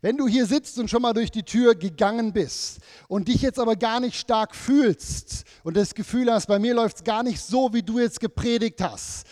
Wenn 0.00 0.16
du 0.16 0.26
hier 0.26 0.46
sitzt 0.46 0.80
und 0.80 0.90
schon 0.90 1.02
mal 1.02 1.12
durch 1.12 1.30
die 1.30 1.44
Tür 1.44 1.76
gegangen 1.76 2.32
bist 2.32 2.80
und 3.06 3.28
dich 3.28 3.40
jetzt 3.40 3.60
aber 3.60 3.76
gar 3.76 4.00
nicht 4.00 4.16
stark 4.16 4.56
fühlst 4.56 5.44
und 5.62 5.76
das 5.76 5.94
Gefühl 5.94 6.32
hast, 6.32 6.48
bei 6.48 6.58
mir 6.58 6.74
läuft 6.74 6.96
es 6.96 7.04
gar 7.04 7.22
nicht 7.22 7.40
so, 7.40 7.72
wie 7.72 7.84
du 7.84 8.00
jetzt 8.00 8.18
gepredigt 8.18 8.80
hast, 8.80 9.28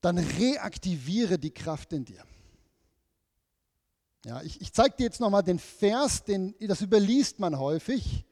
dann 0.00 0.18
reaktiviere 0.18 1.40
die 1.40 1.52
Kraft 1.52 1.92
in 1.92 2.04
dir. 2.04 2.22
Ja, 4.24 4.40
ich, 4.42 4.58
ich 4.60 4.72
zeige 4.72 4.96
dir 4.96 5.04
jetzt 5.04 5.20
nochmal 5.20 5.42
den 5.42 5.58
Vers, 5.58 6.24
den, 6.24 6.54
das 6.60 6.80
überliest 6.80 7.40
man 7.40 7.58
häufig. 7.58 8.24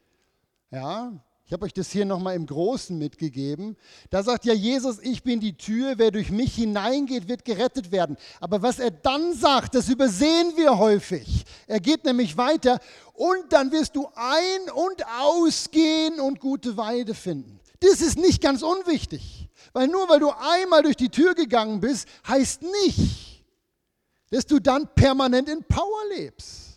Ja, 0.71 1.13
ich 1.45 1.53
habe 1.53 1.65
euch 1.65 1.73
das 1.73 1.91
hier 1.91 2.05
nochmal 2.05 2.35
im 2.35 2.47
Großen 2.47 2.97
mitgegeben. 2.97 3.77
Da 4.09 4.23
sagt 4.23 4.45
ja 4.45 4.53
Jesus, 4.53 4.97
ich 4.99 5.21
bin 5.21 5.39
die 5.39 5.55
Tür, 5.55 5.93
wer 5.97 6.09
durch 6.09 6.31
mich 6.31 6.55
hineingeht, 6.55 7.27
wird 7.27 7.45
gerettet 7.45 7.91
werden. 7.91 8.17
Aber 8.39 8.63
was 8.63 8.79
er 8.79 8.89
dann 8.89 9.35
sagt, 9.35 9.75
das 9.75 9.87
übersehen 9.87 10.53
wir 10.55 10.79
häufig. 10.79 11.45
Er 11.67 11.79
geht 11.79 12.05
nämlich 12.05 12.37
weiter 12.37 12.79
und 13.13 13.53
dann 13.53 13.71
wirst 13.71 13.95
du 13.95 14.07
ein- 14.15 14.71
und 14.73 15.05
ausgehen 15.21 16.19
und 16.19 16.39
gute 16.39 16.75
Weide 16.75 17.13
finden. 17.13 17.59
Das 17.81 18.01
ist 18.01 18.17
nicht 18.17 18.41
ganz 18.41 18.63
unwichtig, 18.63 19.47
weil 19.73 19.87
nur 19.89 20.09
weil 20.09 20.21
du 20.21 20.31
einmal 20.31 20.81
durch 20.81 20.95
die 20.95 21.09
Tür 21.09 21.35
gegangen 21.35 21.81
bist, 21.81 22.07
heißt 22.27 22.63
nicht, 22.85 23.32
dass 24.33 24.47
du 24.47 24.59
dann 24.59 24.89
permanent 24.95 25.47
in 25.47 25.63
Power 25.63 26.01
lebst 26.17 26.73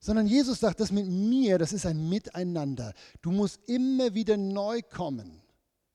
sondern 0.00 0.26
Jesus 0.26 0.60
sagt, 0.60 0.80
das 0.80 0.92
mit 0.92 1.06
mir, 1.06 1.56
das 1.56 1.72
ist 1.72 1.86
ein 1.86 2.10
Miteinander. 2.10 2.92
Du 3.22 3.30
musst 3.30 3.58
immer 3.66 4.12
wieder 4.12 4.36
neu 4.36 4.82
kommen, 4.82 5.40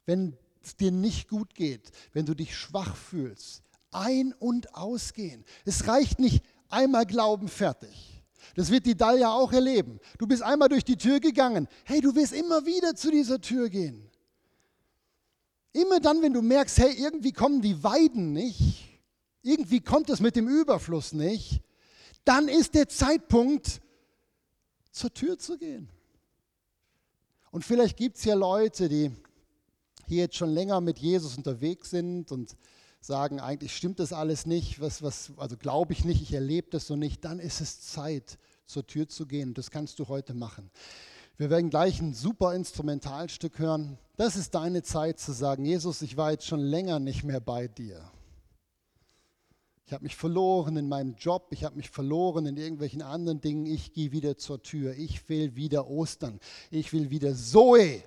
wenn 0.07 0.35
es 0.63 0.75
dir 0.75 0.91
nicht 0.91 1.29
gut 1.29 1.53
geht, 1.53 1.91
wenn 2.11 2.25
du 2.25 2.33
dich 2.33 2.57
schwach 2.57 2.95
fühlst. 2.95 3.61
Ein- 3.91 4.33
und 4.39 4.73
ausgehen. 4.73 5.45
Es 5.63 5.87
reicht 5.87 6.17
nicht 6.17 6.43
einmal 6.69 7.05
glauben, 7.05 7.47
fertig. 7.47 8.23
Das 8.55 8.71
wird 8.71 8.87
die 8.87 8.97
Dalia 8.97 9.31
auch 9.31 9.53
erleben. 9.53 9.99
Du 10.17 10.25
bist 10.25 10.41
einmal 10.41 10.69
durch 10.69 10.83
die 10.83 10.97
Tür 10.97 11.19
gegangen. 11.19 11.67
Hey, 11.83 12.01
du 12.01 12.15
wirst 12.15 12.33
immer 12.33 12.65
wieder 12.65 12.95
zu 12.95 13.11
dieser 13.11 13.39
Tür 13.39 13.69
gehen. 13.69 14.09
Immer 15.71 15.99
dann, 15.99 16.23
wenn 16.23 16.33
du 16.33 16.41
merkst, 16.41 16.79
hey, 16.79 16.95
irgendwie 16.97 17.31
kommen 17.31 17.61
die 17.61 17.83
Weiden 17.83 18.33
nicht, 18.33 18.89
irgendwie 19.41 19.79
kommt 19.81 20.09
es 20.09 20.19
mit 20.19 20.35
dem 20.35 20.47
Überfluss 20.47 21.13
nicht, 21.13 21.61
dann 22.25 22.47
ist 22.47 22.75
der 22.75 22.87
Zeitpunkt, 22.89 23.81
zur 24.91 25.13
Tür 25.13 25.37
zu 25.37 25.57
gehen. 25.57 25.89
Und 27.51 27.63
vielleicht 27.63 27.97
gibt 27.97 28.17
es 28.17 28.25
ja 28.25 28.35
Leute, 28.35 28.89
die 28.89 29.11
hier 30.07 30.23
jetzt 30.23 30.35
schon 30.35 30.49
länger 30.49 30.81
mit 30.81 30.99
Jesus 30.99 31.37
unterwegs 31.37 31.89
sind 31.89 32.31
und 32.31 32.55
sagen, 33.01 33.39
eigentlich 33.39 33.75
stimmt 33.75 33.99
das 33.99 34.11
alles 34.11 34.45
nicht, 34.45 34.81
was, 34.81 35.01
was, 35.01 35.31
also 35.37 35.55
glaube 35.55 35.93
ich 35.93 36.03
nicht, 36.03 36.21
ich 36.21 36.33
erlebe 36.33 36.67
das 36.71 36.87
so 36.87 36.95
nicht, 36.95 37.23
dann 37.23 37.39
ist 37.39 37.61
es 37.61 37.81
Zeit, 37.81 38.37
zur 38.65 38.85
Tür 38.85 39.07
zu 39.07 39.25
gehen. 39.25 39.53
Das 39.53 39.71
kannst 39.71 39.99
du 39.99 40.07
heute 40.07 40.33
machen. 40.33 40.69
Wir 41.37 41.49
werden 41.49 41.69
gleich 41.69 42.01
ein 42.01 42.13
super 42.13 42.53
Instrumentalstück 42.53 43.57
hören. 43.57 43.97
Das 44.17 44.35
ist 44.35 44.53
deine 44.53 44.83
Zeit 44.83 45.19
zu 45.19 45.31
sagen, 45.31 45.65
Jesus, 45.65 46.01
ich 46.01 46.17
war 46.17 46.31
jetzt 46.31 46.45
schon 46.45 46.59
länger 46.59 46.99
nicht 46.99 47.23
mehr 47.23 47.39
bei 47.39 47.67
dir. 47.67 48.11
Ich 49.89 49.93
habe 49.93 50.03
mich 50.03 50.15
verloren 50.15 50.77
in 50.77 50.87
meinem 50.87 51.15
Job, 51.15 51.47
ich 51.49 51.63
habe 51.63 51.75
mich 51.75 51.89
verloren 51.89 52.45
in 52.45 52.57
irgendwelchen 52.57 53.01
anderen 53.01 53.41
Dingen. 53.41 53.65
Ich 53.65 53.91
gehe 53.91 54.11
wieder 54.11 54.37
zur 54.37 54.61
Tür. 54.61 54.93
Ich 54.95 55.27
will 55.29 55.55
wieder 55.55 55.87
Ostern. 55.87 56.39
Ich 56.69 56.93
will 56.93 57.09
wieder 57.09 57.33
Zoe. 57.33 58.03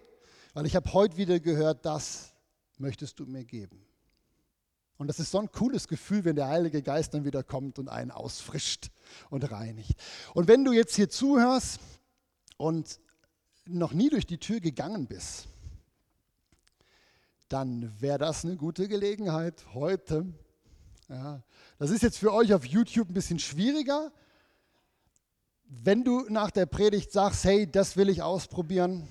Weil 0.55 0.67
ich 0.67 0.77
habe 0.77 0.93
heute 0.93 1.17
wieder 1.17 1.41
gehört, 1.41 1.85
das 1.85 2.37
möchtest 2.79 3.19
du 3.19 3.27
mir 3.27 3.45
geben. 3.45 3.85
Und 4.97 5.09
das 5.09 5.19
ist 5.19 5.33
so 5.33 5.41
ein 5.41 5.51
cooles 5.51 5.89
Gefühl, 5.89 6.25
wenn 6.25 6.37
der 6.37 6.47
Heilige 6.47 6.85
Geist 6.85 7.15
dann 7.15 7.25
wieder 7.25 7.43
kommt 7.43 7.81
und 7.81 7.89
einen 7.89 8.13
ausfrischt 8.13 8.93
und 9.29 9.51
reinigt. 9.51 10.01
Und 10.35 10.47
wenn 10.47 10.65
du 10.65 10.71
jetzt 10.71 10.95
hier 10.95 11.09
zuhörst 11.11 11.81
und 12.59 13.01
noch 13.67 13.93
nie 13.93 14.09
durch 14.09 14.29
die 14.29 14.39
Tür 14.39 14.61
gegangen 14.61 15.09
bist, 15.09 15.49
dann 17.49 17.93
wäre 18.01 18.19
das 18.19 18.45
eine 18.45 18.57
gute 18.57 18.87
Gelegenheit, 18.87 19.75
heute 19.75 20.33
ja, 21.13 21.43
das 21.79 21.91
ist 21.91 22.03
jetzt 22.03 22.19
für 22.19 22.33
euch 22.33 22.55
auf 22.55 22.65
YouTube 22.65 23.11
ein 23.11 23.15
bisschen 23.15 23.39
schwieriger. 23.39 24.11
Wenn 25.65 26.05
du 26.05 26.25
nach 26.29 26.51
der 26.51 26.67
Predigt 26.67 27.13
sagst, 27.13 27.45
hey, 27.45 27.71
das 27.71 27.97
will 27.97 28.09
ich 28.09 28.23
ausprobieren 28.23 29.07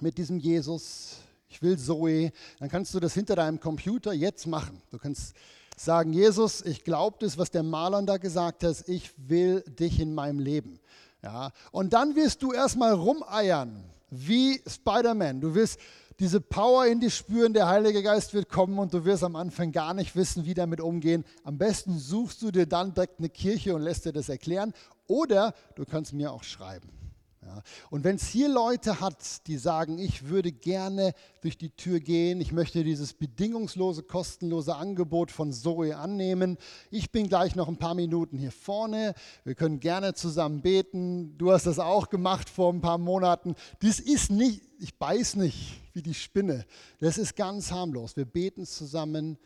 mit 0.00 0.18
diesem 0.18 0.38
Jesus, 0.38 1.20
ich 1.48 1.62
will 1.62 1.78
Zoe, 1.78 2.32
dann 2.58 2.68
kannst 2.68 2.92
du 2.92 3.00
das 3.00 3.14
hinter 3.14 3.36
deinem 3.36 3.60
Computer 3.60 4.12
jetzt 4.12 4.46
machen. 4.46 4.82
Du 4.90 4.98
kannst 4.98 5.34
sagen, 5.76 6.12
Jesus, 6.12 6.60
ich 6.62 6.84
glaube 6.84 7.16
das, 7.20 7.38
was 7.38 7.50
der 7.50 7.62
Maler 7.62 8.02
da 8.02 8.18
gesagt 8.18 8.62
hat, 8.62 8.88
ich 8.88 9.12
will 9.16 9.62
dich 9.62 10.00
in 10.00 10.14
meinem 10.14 10.38
Leben. 10.38 10.80
Ja, 11.22 11.50
und 11.70 11.92
dann 11.92 12.14
wirst 12.14 12.42
du 12.42 12.52
erstmal 12.52 12.92
rumeiern, 12.92 13.84
wie 14.10 14.60
Spider-Man. 14.66 15.40
Du 15.40 15.54
wirst 15.54 15.78
diese 16.20 16.40
Power 16.40 16.86
in 16.86 17.00
dich 17.00 17.14
spüren, 17.14 17.52
der 17.52 17.68
Heilige 17.68 18.02
Geist 18.02 18.34
wird 18.34 18.48
kommen 18.48 18.78
und 18.78 18.92
du 18.94 19.04
wirst 19.04 19.24
am 19.24 19.36
Anfang 19.36 19.72
gar 19.72 19.94
nicht 19.94 20.14
wissen, 20.16 20.44
wie 20.44 20.54
damit 20.54 20.80
umgehen. 20.80 21.24
Am 21.44 21.58
besten 21.58 21.98
suchst 21.98 22.42
du 22.42 22.50
dir 22.50 22.66
dann 22.66 22.94
direkt 22.94 23.18
eine 23.18 23.28
Kirche 23.28 23.74
und 23.74 23.82
lässt 23.82 24.04
dir 24.04 24.12
das 24.12 24.28
erklären 24.28 24.72
oder 25.06 25.54
du 25.74 25.84
kannst 25.84 26.12
mir 26.12 26.32
auch 26.32 26.44
schreiben. 26.44 27.01
Ja. 27.44 27.62
Und 27.90 28.04
wenn 28.04 28.16
es 28.16 28.28
hier 28.28 28.48
Leute 28.48 29.00
hat, 29.00 29.48
die 29.48 29.56
sagen, 29.56 29.98
ich 29.98 30.28
würde 30.28 30.52
gerne 30.52 31.12
durch 31.40 31.58
die 31.58 31.70
Tür 31.70 31.98
gehen, 31.98 32.40
ich 32.40 32.52
möchte 32.52 32.84
dieses 32.84 33.14
bedingungslose, 33.14 34.04
kostenlose 34.04 34.76
Angebot 34.76 35.32
von 35.32 35.52
Zoe 35.52 35.96
annehmen, 35.96 36.56
ich 36.90 37.10
bin 37.10 37.28
gleich 37.28 37.56
noch 37.56 37.66
ein 37.66 37.78
paar 37.78 37.94
Minuten 37.94 38.38
hier 38.38 38.52
vorne, 38.52 39.14
wir 39.42 39.56
können 39.56 39.80
gerne 39.80 40.14
zusammen 40.14 40.62
beten, 40.62 41.36
du 41.36 41.50
hast 41.50 41.66
das 41.66 41.80
auch 41.80 42.10
gemacht 42.10 42.48
vor 42.48 42.72
ein 42.72 42.80
paar 42.80 42.98
Monaten. 42.98 43.56
Dies 43.82 43.98
ist 43.98 44.30
nicht, 44.30 44.62
ich 44.78 44.96
beiß 44.96 45.34
nicht 45.34 45.80
wie 45.94 46.02
die 46.02 46.14
Spinne, 46.14 46.64
das 47.00 47.18
ist 47.18 47.34
ganz 47.34 47.72
harmlos. 47.72 48.16
Wir 48.16 48.24
beten 48.24 48.66
zusammen 48.66 49.36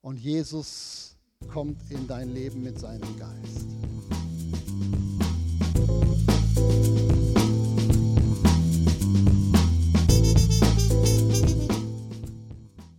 und 0.00 0.16
Jesus 0.16 1.16
kommt 1.52 1.90
in 1.90 2.06
dein 2.06 2.30
Leben 2.30 2.62
mit 2.62 2.78
seinem 2.78 3.18
Geist. 3.18 4.21